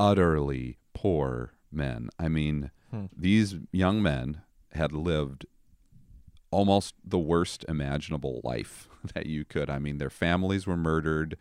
[0.00, 2.08] utterly poor men.
[2.18, 3.04] I mean, Hmm.
[3.16, 4.40] these young men
[4.72, 5.46] had lived
[6.50, 9.70] almost the worst imaginable life that you could.
[9.70, 11.36] I mean, their families were murdered.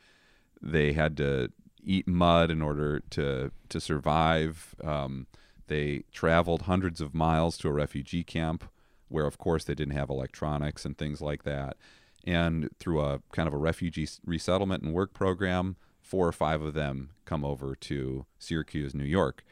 [0.61, 4.75] They had to eat mud in order to to survive.
[4.83, 5.25] Um,
[5.67, 8.65] they traveled hundreds of miles to a refugee camp,
[9.07, 11.77] where of course they didn't have electronics and things like that.
[12.25, 15.77] And through a kind of a refugee resettlement and work program,
[16.09, 19.43] four or five of them come over to Syracuse, New York.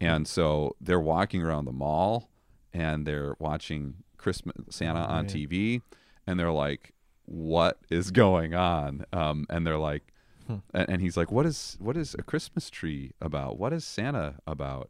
[0.00, 2.30] And so they're walking around the mall
[2.72, 5.34] and they're watching Christmas Santa on Right.
[5.34, 5.82] TV
[6.26, 6.94] and they're like,
[7.26, 9.04] what is going on?
[9.12, 10.14] Um, and they're like,
[10.46, 10.56] Hmm.
[10.72, 13.58] and, and he's like, what is what is a Christmas tree about?
[13.58, 14.88] What is Santa about?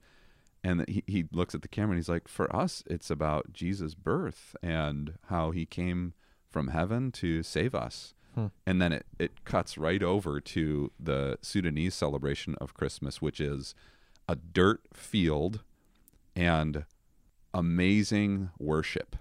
[0.63, 3.95] And he, he looks at the camera and he's like, for us, it's about Jesus'
[3.97, 6.13] birth and how he came
[6.49, 8.15] from heaven to save us.
[8.35, 8.47] Hmm.
[8.67, 13.75] And then it, it cuts right over to the Sudanese celebration of Christmas, which is
[14.29, 15.61] a dirt field
[16.37, 16.85] and
[17.53, 19.17] amazing worship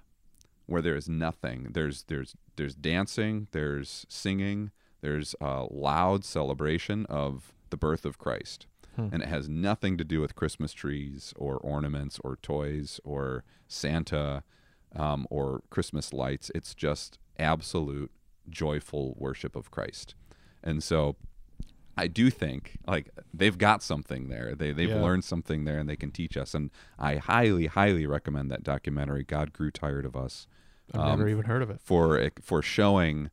[0.66, 1.70] where there is nothing.
[1.72, 8.68] There's there's there's dancing, there's singing, there's a loud celebration of the birth of Christ.
[8.96, 9.10] Hmm.
[9.12, 14.44] And it has nothing to do with Christmas trees or ornaments or toys or Santa.
[14.96, 16.52] um, or Christmas lights.
[16.56, 18.12] It's just absolute
[18.50, 20.16] joyful worship of Christ.
[20.64, 21.16] And so
[21.98, 24.54] I do think like they've got something there.
[24.56, 25.02] They they've Yeah.
[25.02, 26.54] learned something there and they can teach us.
[26.54, 30.48] And I highly, highly recommend that documentary, God Grew Tired of Us
[30.94, 31.80] I've um, never even heard of it.
[31.84, 33.30] for for showing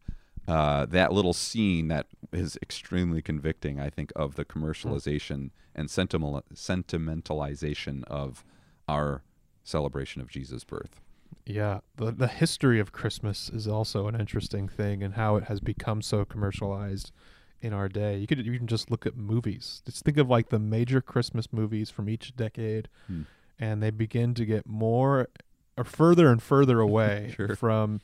[0.49, 6.43] uh, that little scene that is extremely convicting, I think, of the commercialization and sentimental,
[6.53, 8.45] sentimentalization of
[8.89, 9.23] our
[9.63, 11.01] celebration of Jesus' birth.
[11.47, 15.61] Yeah, the the history of Christmas is also an interesting thing, and how it has
[15.61, 17.13] become so commercialized
[17.61, 18.17] in our day.
[18.19, 19.83] You could even just look at movies.
[19.85, 23.23] Just think of like the major Christmas movies from each decade, Hmm.
[23.59, 25.29] and they begin to get more
[25.77, 27.55] or further and further away Sure.
[27.57, 28.01] from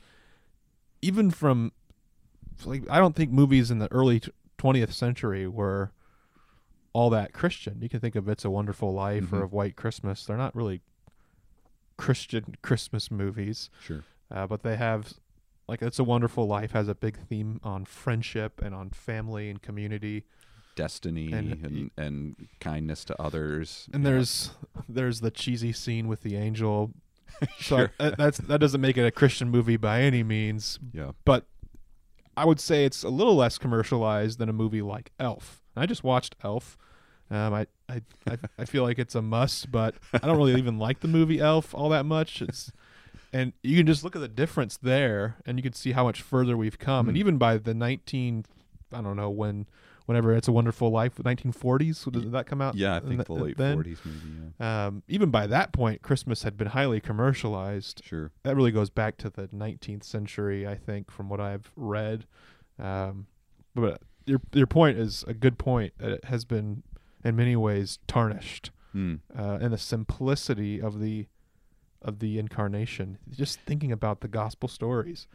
[1.01, 1.71] even from
[2.65, 4.21] like I don't think movies in the early
[4.59, 5.91] twentieth century were
[6.93, 7.81] all that Christian.
[7.81, 9.43] You can think of It's a Wonderful Life or Mhm.
[9.45, 10.25] of White Christmas.
[10.25, 10.81] They're not really
[12.01, 14.03] Christian Christmas movies, Sure.
[14.31, 15.13] uh, but they have
[15.67, 19.61] like It's a Wonderful Life has a big theme on friendship and on family and
[19.61, 20.23] community.
[20.75, 23.87] Destiny And- and, and, kindness to others.
[23.93, 24.09] And Yeah.
[24.11, 24.51] there's
[24.89, 26.91] there's the cheesy scene with the angel.
[27.41, 27.91] So Sure.
[27.99, 31.11] uh, that's that doesn't make it a Christian movie by any means, yeah.
[31.25, 31.45] but
[32.35, 35.61] I would say it's a little less commercialized than a movie like Elf.
[35.75, 36.77] I just watched Elf.
[37.31, 40.77] Um, I, I, I, I feel like it's a must, but I don't really even
[40.77, 42.41] like the movie Elf all that much.
[42.41, 42.71] It's
[43.33, 46.21] and you can just look at the difference there, and you can see how much
[46.21, 47.07] further we've come.
[47.07, 47.21] And Hmm.
[47.21, 48.43] even by the nineteen,
[48.91, 49.67] I don't know when,
[50.07, 52.75] whenever it's a Wonderful Life, nineteen forties, did that come out?
[52.75, 53.57] Yeah, I think the- the late?
[53.57, 54.51] 40s maybe.
[54.59, 54.87] Yeah.
[54.87, 58.31] Um, even by that point, Christmas had been highly commercialized Sure.
[58.43, 62.25] that really goes back to the 19th century, I think, from what I've read.
[62.77, 63.27] Um,
[63.73, 65.93] but your your point is a good point.
[66.01, 66.83] It has been,
[67.23, 69.15] in many ways, tarnished, Hmm.
[69.37, 71.27] uh, and the simplicity of the
[72.01, 73.19] of the incarnation.
[73.29, 75.27] Just thinking about the gospel stories,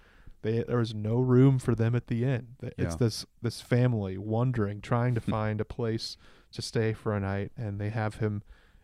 [0.42, 2.56] they, there was no room for them at the end.
[2.60, 2.96] It's Yeah.
[2.96, 6.16] this this family wandering, trying to find a place
[6.52, 8.42] to stay for a night, and they have him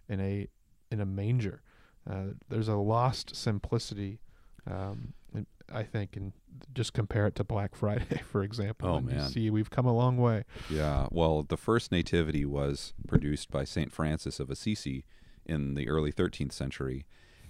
[0.09, 0.47] in a
[0.91, 1.63] in a manger.
[2.09, 4.21] Uh, there's a lost simplicity,
[4.67, 6.33] um, in- I think, and
[6.75, 8.89] just compare it to Black Friday, for example.
[8.89, 9.31] Oh, and you man.
[9.31, 10.45] see, we've come a long way.
[10.71, 13.93] Yeah, well, the first nativity was produced by St.
[13.93, 15.05] Francis of Assisi
[15.45, 17.05] in the early 13th century.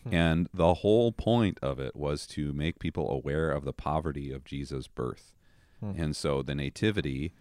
[0.05, 0.15] Hmm.
[0.15, 4.45] And the whole point of it was to make people aware of the poverty of
[4.45, 5.35] Jesus' birth.
[5.81, 5.93] Hmm.
[5.97, 7.33] And so the nativity,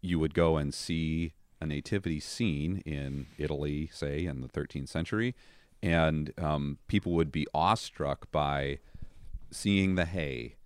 [0.00, 5.34] you would go and see a nativity scene in Italy, say, in the 13th century,
[5.82, 8.78] and um, people would be awestruck by
[9.52, 10.56] seeing the hay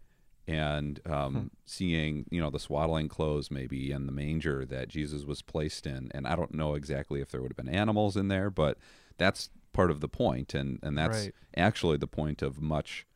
[0.48, 1.46] and um, Hmm.
[1.64, 6.08] seeing you know the swaddling clothes maybe and the manger that Jesus was placed in
[6.14, 8.78] and I don't know exactly if there would have been animals in there but
[9.18, 11.34] that's part of the point and and that's Right.
[11.56, 13.06] actually the point of much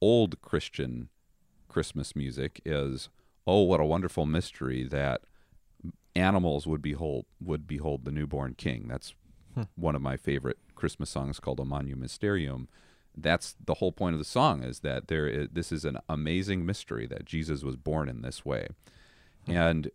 [0.00, 1.10] old Christian
[1.68, 3.10] Christmas music is
[3.46, 5.20] oh what a wonderful mystery that
[6.16, 9.14] animals would behold would behold the newborn king that's
[9.54, 9.62] Hmm.
[9.76, 12.66] one of my favorite Christmas songs called O Magnum Mysterium
[13.16, 16.66] that's the whole point of the song is that there is, this is an amazing
[16.66, 18.68] mystery that Jesus was born in this way.
[19.46, 19.90] And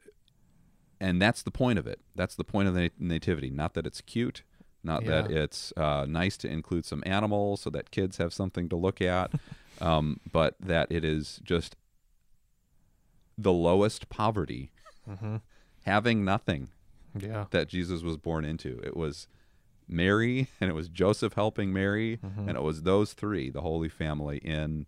[1.02, 2.00] and that's the point of it.
[2.16, 4.44] That's the point of the nativity, not that it's cute,
[4.84, 8.76] not that it's uh, nice to include some animals so that kids have something to
[8.76, 9.32] look at,
[9.82, 11.76] um, but that it is just
[13.38, 14.72] the lowest poverty,
[15.10, 15.38] Mm-hmm.
[15.86, 16.68] having nothing
[17.18, 17.46] Yeah.
[17.52, 18.80] that Jesus was born into.
[18.84, 19.28] It was
[19.90, 22.48] Mary and it was Joseph helping Mary Mhm.
[22.48, 24.86] and it was those three, the Holy Family, in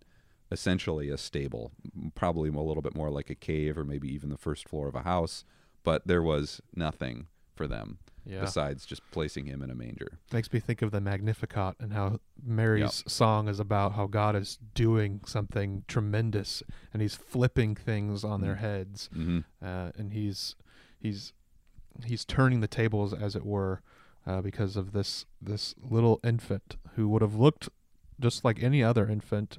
[0.50, 1.72] essentially a stable,
[2.14, 4.94] probably a little bit more like a cave or maybe even the first floor of
[4.94, 5.44] a house,
[5.82, 8.40] but there was nothing for them Yeah.
[8.42, 10.18] besides just placing him in a manger.
[10.32, 14.58] Makes me think of the Magnificat and how Mary's song is about how God is
[14.74, 16.62] doing something tremendous
[16.92, 18.58] and he's flipping things on their Mm.
[18.58, 19.10] heads.
[19.12, 20.54] hmm uh, and he's
[21.00, 21.32] he's
[22.04, 23.82] he's turning the tables as it were
[24.26, 27.68] uh, because of this this little infant who would have looked
[28.20, 29.58] just like any other infant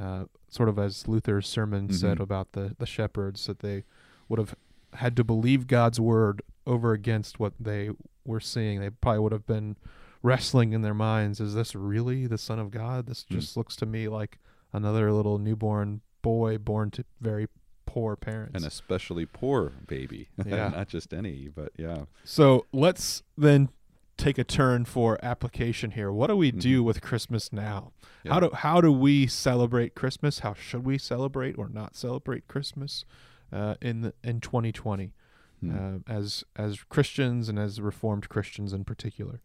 [0.00, 2.22] uh, sort of as Luther's sermon said Mhm.
[2.22, 3.84] about the the shepherds that they
[4.28, 4.54] would have
[4.94, 7.90] had to believe God's word over against what they
[8.24, 9.76] were seeing they probably would have been
[10.22, 13.34] wrestling in their minds is this really the son of God this Hmm.
[13.34, 14.38] just looks to me like
[14.72, 17.46] another little newborn boy born to very
[17.86, 20.28] poor parents An especially poor baby.
[20.44, 20.68] Yeah.
[20.68, 22.06] Not just any, but yeah.
[22.24, 23.68] So let's then
[24.16, 26.10] take a turn for application here.
[26.12, 26.84] What do we do Mhm.
[26.86, 27.92] with Christmas now?
[28.24, 28.32] Yeah.
[28.34, 30.40] How do how do we celebrate Christmas?
[30.40, 33.04] How should we celebrate or not celebrate Christmas
[33.52, 35.12] uh, in the, in 2020
[35.60, 35.70] Hmm.
[35.74, 39.40] uh, as as Christians and as Reformed Christians in particular?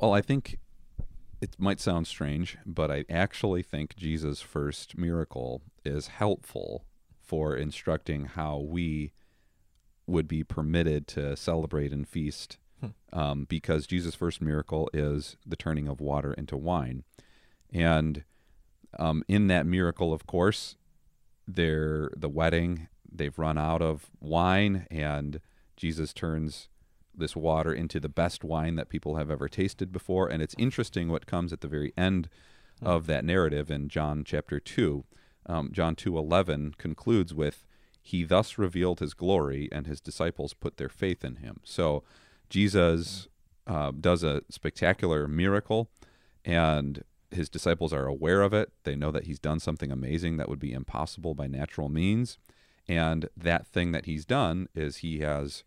[0.00, 0.58] Well, I think
[1.40, 6.84] it might sound strange, but I actually think Jesus' first miracle is helpful
[7.20, 9.12] for instructing how we
[10.06, 13.18] would be permitted to celebrate and feast Hmm.
[13.18, 17.04] um, because Jesus' first miracle is the turning of water into wine.
[17.72, 18.24] And
[18.98, 20.76] um, in that miracle, of course,
[21.46, 25.40] they're the wedding, they've run out of wine, and
[25.76, 26.68] Jesus turns
[27.14, 30.28] this water into the best wine that people have ever tasted before.
[30.28, 32.28] And it's interesting what comes at the very end
[32.80, 35.04] of that narrative in John chapter 2.
[35.46, 37.64] Um, John 2:11 concludes with
[38.00, 41.60] he thus revealed his glory and his disciples put their faith in him.
[41.62, 42.02] So
[42.52, 43.28] Jesus
[43.66, 45.88] uh, does a spectacular miracle
[46.44, 48.70] and his disciples are aware of it.
[48.84, 52.36] They know that he's done something amazing that would be impossible by natural means.
[52.86, 55.64] And that thing that he's done is he has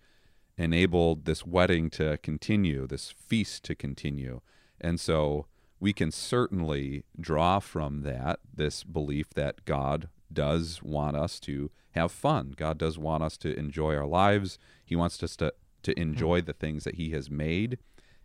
[0.59, 4.41] enabled this wedding to continue, this feast to continue.
[4.79, 5.47] And so
[5.79, 12.11] we can certainly draw from that this belief that God does want us to have
[12.11, 12.53] fun.
[12.55, 14.59] God does want us to enjoy our lives.
[14.85, 15.51] He wants us to,
[15.85, 17.77] to enjoy the things that He has made.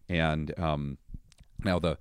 [0.09, 0.99] And um,
[1.65, 1.99] now the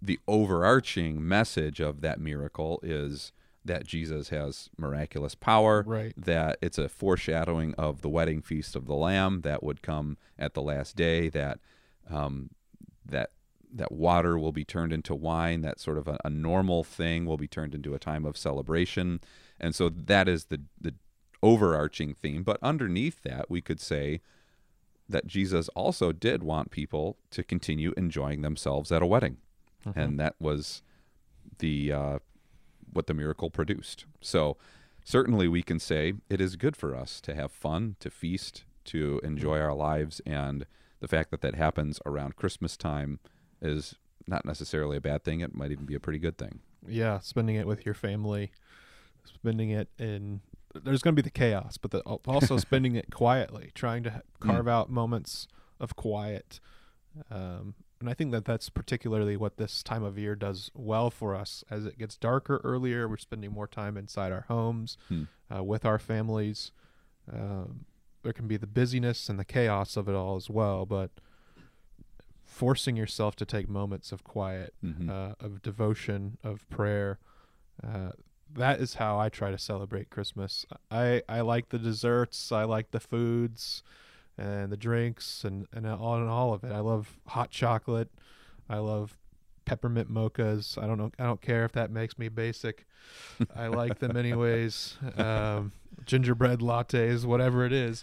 [0.00, 3.30] the overarching message of that miracle is
[3.64, 6.12] that Jesus has miraculous power, Right.
[6.16, 10.54] that it's a foreshadowing of the wedding feast of the Lamb that would come at
[10.54, 11.58] the last day, that
[12.10, 12.50] um,
[13.04, 13.30] that
[13.74, 17.38] that water will be turned into wine, that sort of a, a normal thing will
[17.38, 19.20] be turned into a time of celebration,
[19.60, 20.94] and so that is the the
[21.42, 22.42] overarching theme.
[22.42, 24.20] But underneath that, we could say
[25.08, 29.38] that Jesus also did want people to continue enjoying themselves at a wedding,
[29.94, 30.82] and that was
[31.58, 32.18] the uh,
[32.92, 34.06] what the miracle produced.
[34.20, 34.56] So
[35.04, 39.20] certainly we can say it is good for us to have fun, to feast, to
[39.22, 40.66] enjoy our lives, and
[41.00, 43.18] the fact that that happens around Christmas time
[43.60, 43.96] is
[44.26, 45.40] not necessarily a bad thing.
[45.40, 46.60] It might even be a pretty good thing.
[46.86, 48.52] Yeah, spending it with your family,
[49.24, 50.40] spending it in.
[50.74, 54.20] There's going to be the chaos, but the, also spending it quietly, trying to ha-
[54.40, 55.46] carve out moments
[55.80, 56.60] of quiet.
[57.30, 61.34] Um, and I think that that's particularly what this time of year does well for
[61.36, 61.62] us.
[61.70, 65.24] As it gets darker earlier, we're spending more time inside our homes Hmm.
[65.54, 66.72] uh, with our families.
[67.32, 67.84] Um,
[68.22, 71.10] there can be the busyness and the chaos of it all as well, but
[72.44, 75.08] forcing yourself to take moments of quiet Mhm.
[75.08, 77.18] uh, of devotion, of prayer.
[77.82, 78.12] Uh,
[78.54, 80.66] that is how I try to celebrate Christmas.
[80.90, 83.82] I, I like the desserts, I like the foods,
[84.38, 86.72] and the drinks, and and all and all of it.
[86.72, 88.10] I love hot chocolate.
[88.68, 89.16] I love
[89.64, 90.82] peppermint mochas.
[90.82, 91.10] I don't know.
[91.18, 92.86] I don't care if that makes me basic.
[93.54, 94.96] I like them anyways.
[95.16, 95.72] Um,
[96.06, 98.02] gingerbread lattes, whatever it is.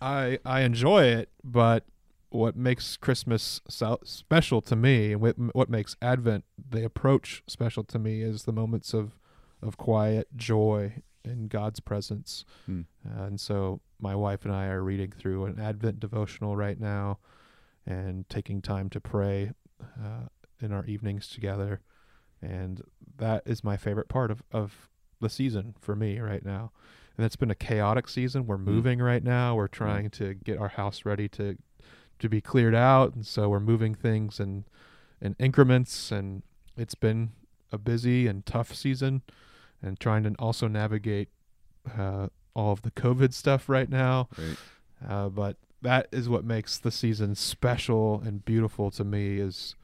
[0.00, 1.84] I I enjoy it, but
[2.30, 7.82] what makes Christmas so special to me, and what, what makes Advent the approach special
[7.84, 9.18] to me, is the moments of
[9.62, 12.44] of quiet joy in God's presence.
[12.66, 12.82] Hmm.
[13.04, 17.18] and so my wife and I are reading through an Advent devotional right now,
[17.86, 19.52] and taking time to pray
[19.82, 20.28] uh,
[20.60, 21.80] in our evenings together,
[22.42, 22.82] and
[23.18, 24.88] that is my favorite part of of
[25.20, 26.72] the season for me right now.
[27.16, 28.46] And it's been a chaotic season.
[28.46, 29.54] We're moving right now.
[29.54, 31.56] We're trying to get our house ready to
[32.18, 34.64] to be cleared out, and so we're moving things in
[35.20, 36.12] in increments.
[36.12, 36.42] And
[36.76, 37.32] it's been
[37.72, 39.22] a busy and tough season,
[39.82, 41.28] and trying to also navigate
[41.98, 44.28] uh, all of the COVID stuff right now.
[44.38, 44.56] Right.
[45.08, 49.74] Uh, but that is what makes the season special and beautiful to me is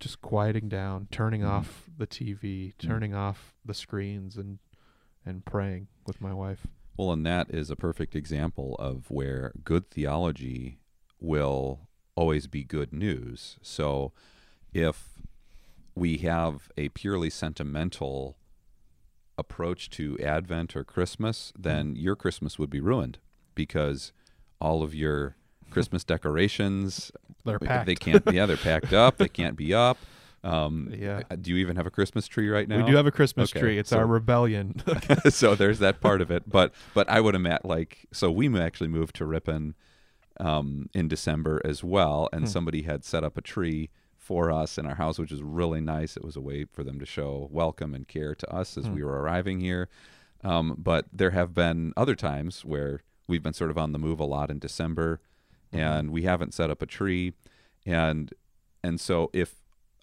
[0.00, 1.48] just quieting down, turning Mhm.
[1.48, 4.58] off the TV, turning off the screens, and
[5.24, 6.66] and praying with my wife.
[6.96, 10.80] Well, and that is a perfect example of where good theology
[11.20, 13.56] will always be good news.
[13.62, 14.12] So
[14.74, 15.22] if
[15.94, 18.36] we have a purely sentimental
[19.38, 23.18] approach to Advent or Christmas, then your Christmas would be ruined
[23.54, 24.12] because
[24.60, 25.36] all of your
[25.70, 27.10] Christmas decorations
[27.44, 27.86] They're packed.
[27.86, 29.96] they can't yeah, they're packed up, they can't be up.
[30.44, 31.22] Um, Yeah.
[31.40, 32.78] do you even have a Christmas tree right now?
[32.84, 33.78] We do have a Christmas Okay, tree.
[33.78, 34.82] It's so- our rebellion.
[35.30, 36.48] so there's that part of it.
[36.48, 39.74] But but I would imagine like so we actually moved to Ripon
[40.40, 42.48] um, in December as well, and Hmm.
[42.48, 43.90] somebody had set up a tree
[44.22, 46.16] for us in our house, which is really nice.
[46.16, 48.94] It was a way for them to show welcome and care to us as Hmm.
[48.94, 49.88] we were arriving here.
[50.44, 54.20] Um, but there have been other times where we've been sort of on the move
[54.20, 55.20] a lot in December,
[55.72, 55.78] Mhm.
[55.78, 57.32] and we haven't set up a tree,
[57.84, 58.32] and
[58.84, 59.56] and so if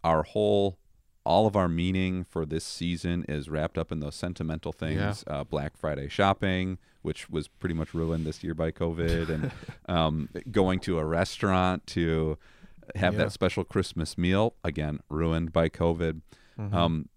[0.03, 0.77] our whole
[1.25, 5.43] all of our meaning for this season is wrapped up in those sentimental things uh,
[5.43, 9.51] black friday shopping which was pretty much ruined this year by covid and
[9.87, 12.37] um, going to a restaurant to
[12.95, 13.25] have Yeah.
[13.25, 14.55] that special Christmas meal.
[14.63, 16.21] Again, ruined by COVID.
[16.57, 16.73] Mhm.
[16.73, 17.09] Um,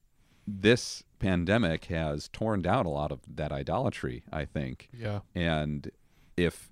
[0.46, 4.88] this pandemic has torn down a lot of that idolatry, I think.
[4.92, 5.20] yeah.
[5.34, 5.90] And
[6.36, 6.70] if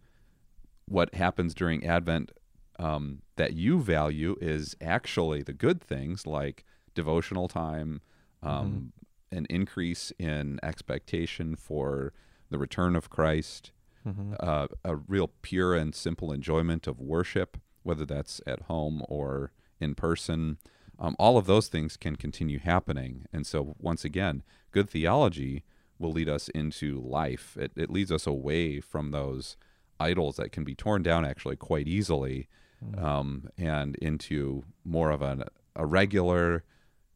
[0.86, 2.32] what happens during Advent
[2.78, 8.00] um, that you value is actually the good things like devotional time,
[8.42, 8.92] um,
[9.30, 12.12] an increase in expectation for
[12.48, 13.70] the return of Christ,
[14.06, 14.34] Mhm.
[14.40, 19.94] uh, a real pure and simple enjoyment of worship, whether that's at home or in
[19.94, 20.58] person.
[20.98, 23.24] Um, all of those things can continue happening.
[23.32, 25.64] And so, once again, good theology
[25.98, 27.56] will lead us into life.
[27.58, 29.56] It, it leads us away from those
[29.98, 32.48] idols that can be torn down actually quite easily
[32.96, 35.44] um, and into more of an,
[35.76, 36.64] a regular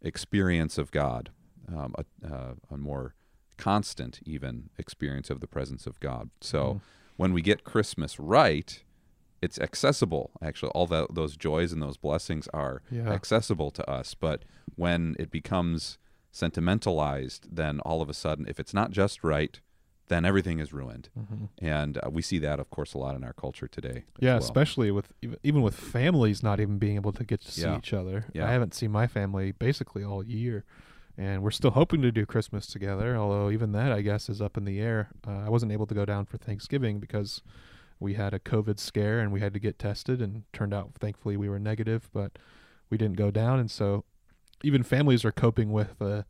[0.02, 1.30] experience of God,
[1.74, 3.14] um, a, uh, a more
[3.56, 6.28] constant, even experience of the presence of God.
[6.40, 6.80] So Mhm.
[7.16, 8.82] when we get Christmas right,
[9.44, 10.30] it's accessible.
[10.48, 13.10] Actually, all that those joys and those blessings are Yeah.
[13.18, 14.14] accessible to us.
[14.14, 14.38] But
[14.76, 15.98] when it becomes
[16.32, 19.60] sentimentalized, then all of a sudden, if it's not just right,
[20.08, 21.08] then everything is ruined.
[21.18, 21.48] Mhm.
[21.58, 24.04] And uh, we see that, of course, a lot in our culture today.
[24.20, 24.38] Yeah, well.
[24.42, 27.78] especially with even, even with families not even being able to get to see Yeah.
[27.78, 28.26] each other.
[28.34, 28.46] Yeah.
[28.46, 30.64] I haven't seen my family basically all year,
[31.16, 33.16] and we're still hoping to do Christmas together.
[33.16, 35.08] Although even that, I guess, is up in the air.
[35.26, 37.42] Uh, I wasn't able to go down for Thanksgiving because
[38.04, 41.36] we had a COVID scare and we had to get tested, and turned out thankfully
[41.36, 42.38] we were negative, but
[42.90, 44.04] we didn't go down, and so
[44.62, 46.22] even families are coping with uh,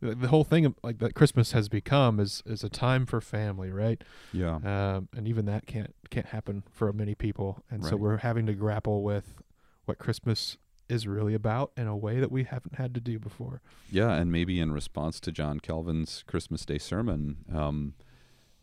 [0.00, 3.20] the the whole thing of, like that Christmas has become is is a time for
[3.20, 4.02] family, right?
[4.32, 4.56] Yeah.
[4.56, 8.54] um, and even that can't can't happen for many people and so we're having to
[8.54, 9.42] grapple with
[9.84, 10.56] what christmas
[10.88, 13.60] is really about in a way that we haven't had to do before
[13.90, 17.92] Yeah, and maybe in response to John Calvin's Christmas Day sermon, um,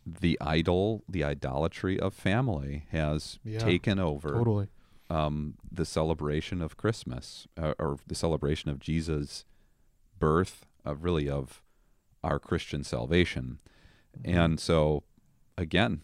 [0.05, 4.67] the idol, the idolatry of family has Yeah, taken over totally
[5.09, 9.45] um, the celebration of Christmas uh, or the celebration of Jesus'
[10.19, 11.61] birth, of really of
[12.23, 13.59] our Christian salvation.
[14.17, 14.37] Mm-hmm.
[14.37, 15.03] And so,
[15.57, 16.01] again,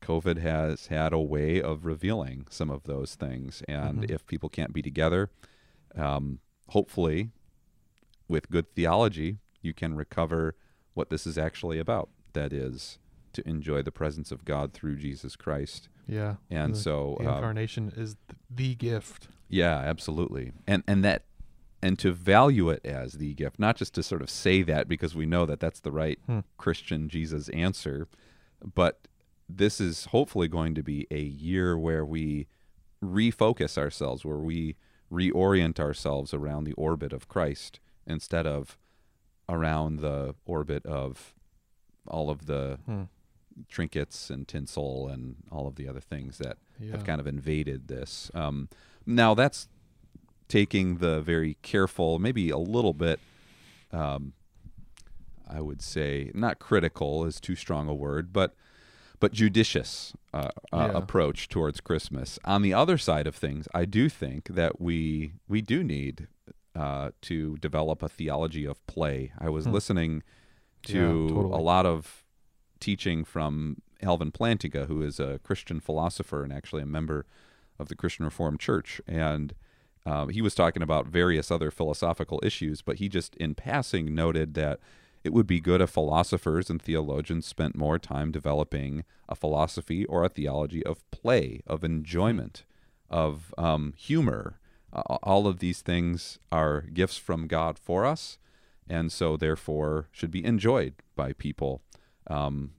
[0.00, 3.62] COVID has had a way of revealing some of those things.
[3.68, 4.10] And Mhm.
[4.10, 5.30] if people can't be together,
[5.94, 7.30] um, hopefully,
[8.28, 10.54] with good theology, you can recover
[10.94, 12.10] what this is actually about.
[12.32, 12.98] That is
[13.34, 15.88] to enjoy the presence of God through Jesus Christ.
[16.06, 18.16] yeah And the, so, the uh, incarnation is
[18.50, 20.52] the gift yeah, absolutely.
[20.66, 21.24] And and that
[21.82, 25.14] and to value it as the gift, not just to sort of say that because
[25.14, 26.40] we know that that's the right Hmm.
[26.56, 28.08] Christian Jesus answer,
[28.74, 29.08] but
[29.48, 32.46] this is hopefully going to be a year where we
[33.04, 34.76] refocus ourselves, where we
[35.12, 38.78] reorient ourselves around the orbit of Christ instead of
[39.48, 41.34] around the orbit of
[42.06, 43.02] all of the Hmm.
[43.68, 47.88] Trinkets and tinsel and all of the other things that yeah have kind of invaded
[47.88, 48.30] this.
[48.34, 48.68] Um,
[49.06, 49.68] now that's
[50.48, 53.20] taking the very careful, maybe a little bit,
[53.90, 54.32] um,
[55.48, 58.54] I would say, not critical is too strong a word, but
[59.20, 60.98] but judicious uh, uh, Yeah.
[60.98, 62.38] approach towards Christmas.
[62.44, 66.26] On the other side of things, I do think that we we do need
[66.74, 69.32] uh, to develop a theology of play.
[69.38, 69.72] I was Hmm.
[69.72, 70.22] listening
[70.86, 71.54] to Yeah, totally.
[71.54, 72.21] a lot of
[72.82, 77.24] teaching from Alvin Plantinga, who is a Christian philosopher and actually a member
[77.78, 79.00] of the Christian Reformed Church.
[79.06, 79.54] And
[80.04, 84.54] um, he was talking about various other philosophical issues, but he just in passing noted
[84.54, 84.80] that
[85.22, 90.24] it would be good if philosophers and theologians spent more time developing a philosophy or
[90.24, 92.64] a theology of play, of enjoyment,
[93.08, 94.58] of um, humor.
[94.92, 98.38] Uh, all of these things are gifts from God for us,
[98.88, 101.80] and so therefore should be enjoyed by people
[102.28, 102.72] um,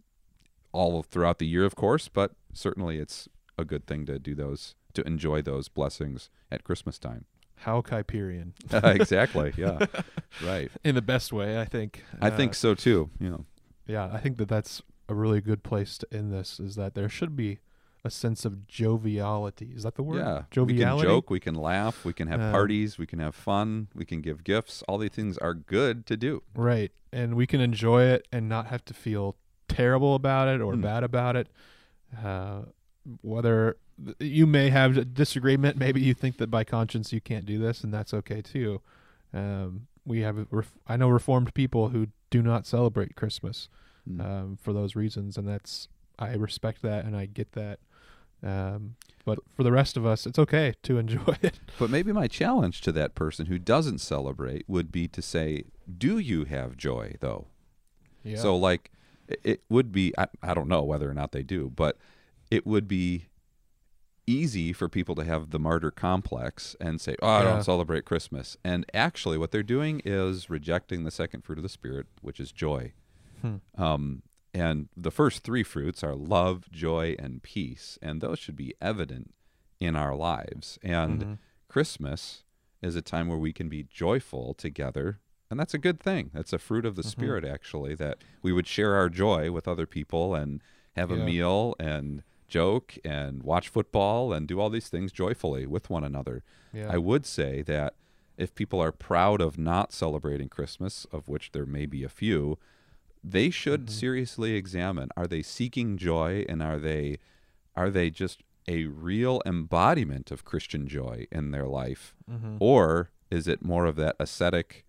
[0.72, 3.28] all throughout the year, of course, but certainly it's
[3.58, 7.26] a good thing to do those, to enjoy those blessings at Christmas time.
[7.58, 8.52] how Kuyperian
[8.96, 9.54] exactly.
[9.58, 9.86] Yeah.
[10.44, 10.70] right.
[10.84, 13.10] in the best way i think I Uh, think so too.
[13.20, 13.46] You know.
[13.88, 17.10] yeah i think that that's a really good place to end this is that there
[17.10, 17.60] should be
[18.06, 20.44] a sense of joviality is that the word Yeah.
[20.52, 23.34] joviality We can joke, we can laugh, we can have Um, parties, we can have
[23.34, 24.84] fun, we can give gifts.
[24.88, 26.44] All these things are good to do.
[26.54, 26.92] Right.
[27.14, 29.38] And we can enjoy it and not have to feel
[29.70, 30.82] terrible about it or Hmm.
[30.82, 31.48] bad about it.
[32.24, 32.64] Uh,
[33.22, 33.78] whether
[34.20, 37.84] you may have a disagreement, maybe you think that by conscience you can't do this,
[37.84, 38.82] and that's okay too.
[39.34, 40.46] Um, we have,
[40.88, 43.70] I know Reformed people who do not celebrate Christmas
[44.10, 44.20] Mm.
[44.20, 45.88] um, for those reasons, and that's
[46.20, 47.80] I respect that and I get that.
[48.44, 51.60] Um, but for the rest of us, it's okay to enjoy it.
[51.80, 55.64] But maybe my challenge to that person who doesn't celebrate would be to say,
[55.98, 57.48] "Do you have joy though?"
[58.24, 58.38] Yeah.
[58.38, 58.92] So like
[59.44, 61.98] it- would be I, I don't know whether or not they do, but
[62.52, 63.28] it would be
[64.26, 67.46] easy for people to have the martyr complex and say, "Oh, I Yeah.
[67.54, 71.70] don't celebrate Christmas." And actually, what they're doing is rejecting the second fruit of the
[71.70, 72.94] spirit, which is joy.
[73.42, 73.56] Hmm.
[73.78, 74.22] Um,
[74.54, 79.34] and the first three fruits are love, joy, and peace, and those should be evident
[79.80, 80.78] in our lives.
[80.84, 81.38] And Mhm.
[81.68, 82.44] Christmas
[82.82, 86.30] is a time where we can be joyful together, and that's a good thing.
[86.34, 87.10] That's a fruit of the Mhm.
[87.10, 90.62] spirit, actually, that we would share our joy with other people and
[90.96, 95.90] have a meal and joke and watch football and do all these things joyfully with
[95.90, 96.44] one another.
[96.72, 96.92] Yeah.
[96.92, 97.96] I would say that
[98.38, 102.60] if people are proud of not celebrating Christmas, of which there may be a few,
[103.24, 103.90] they should Mhm.
[103.90, 107.20] seriously examine are they seeking joy and are they
[107.76, 112.58] are they just a real embodiment of Christian joy in their life Mhm.
[112.60, 114.86] or is it more of that ascetic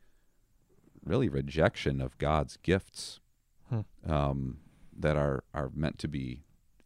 [1.05, 3.21] really rejection of God's gifts
[3.69, 3.81] Hmm.
[4.05, 4.59] um,
[4.97, 6.45] that are are meant to be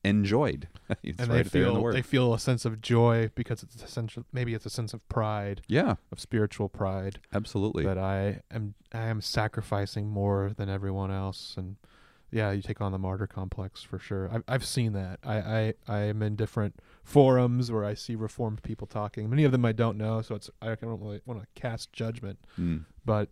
[0.09, 0.69] enjoyed
[1.03, 3.81] it's and right they the feel word they feel a sense of joy because it's
[3.81, 4.25] a essential.
[4.33, 9.07] Maybe it's a sense of pride, yeah of spiritual pride, absolutely that I am I
[9.07, 11.77] am sacrificing more than everyone else, and
[12.31, 14.29] yeah, you take on the martyr complex for sure.
[14.33, 15.19] I've I've seen that.
[15.25, 19.31] I I I am in different forums where I see reformed people talking.
[19.31, 22.39] Many of them I don't know, so it's I don't really want to cast judgment,
[22.59, 22.85] Mm.
[23.05, 23.31] but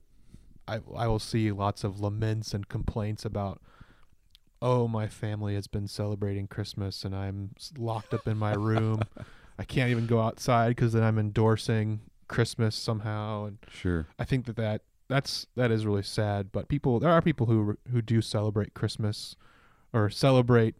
[0.68, 3.60] I I will see lots of laments and complaints about.
[4.62, 9.02] Oh, my family has been celebrating Christmas, and I'm locked up in my room.
[9.58, 14.46] I can't even go outside because then I'm endorsing Christmas somehow, and sure I think
[14.46, 16.50] that, that that's that is really sad.
[16.52, 19.36] But people, there are people who who do celebrate Christmas
[19.92, 20.74] or celebrate.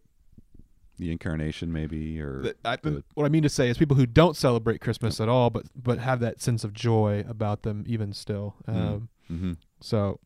[0.99, 4.05] the incarnation maybe or The, I, the- what I mean to say is people who
[4.07, 8.13] don't celebrate Christmas at all, but but have that sense of joy about them even
[8.13, 8.55] still.
[8.67, 8.75] Mm.
[8.75, 10.19] Um, hmm So,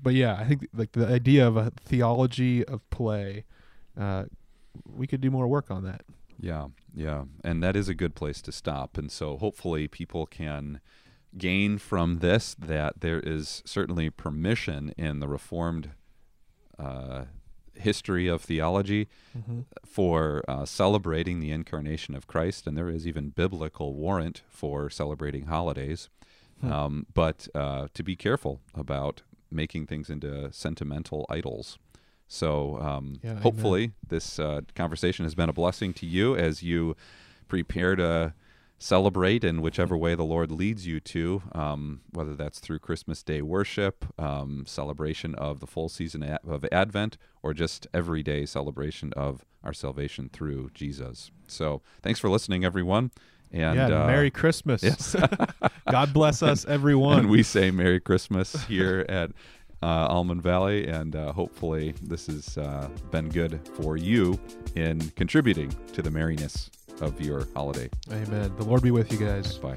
[0.00, 3.44] but yeah, I think like the idea of a theology of play,
[3.98, 4.24] uh,
[4.86, 6.02] we could do more work on that.
[6.38, 7.24] Yeah, yeah.
[7.44, 8.96] And that is a good place to stop.
[8.96, 10.80] And so hopefully people can
[11.36, 15.90] gain from this that there is certainly permission in the Reformed
[16.78, 17.24] uh,
[17.74, 19.60] history of theology Mm-hmm.
[19.84, 22.66] for uh, celebrating the incarnation of Christ.
[22.66, 26.08] And there is even biblical warrant for celebrating holidays.
[26.60, 26.72] Hmm.
[26.72, 31.78] Um, but uh, to be careful about making things into sentimental idols.
[32.28, 33.42] So um, Yeah, amen.
[33.42, 36.96] hopefully this uh, conversation has been a blessing to you as you
[37.48, 38.34] prepare to
[38.78, 43.42] celebrate in whichever way the Lord leads you to, um, whether that's through Christmas Day
[43.42, 49.74] worship, um, celebration of the full season of Advent, or just everyday celebration of our
[49.74, 51.30] salvation through Jesus.
[51.46, 53.10] So thanks for listening, everyone.
[53.52, 54.82] And yeah, uh, Merry Christmas.
[54.82, 55.16] yes.
[55.90, 57.18] God bless us, everyone.
[57.20, 59.30] and we say Merry Christmas here at
[59.82, 64.38] uh, Almond Valley, and uh, hopefully this has uh, been good for you
[64.76, 66.70] in contributing to the merriness
[67.00, 67.88] of your holiday.
[68.12, 68.52] Amen.
[68.56, 69.58] The Lord be with you guys.
[69.58, 69.76] Bye.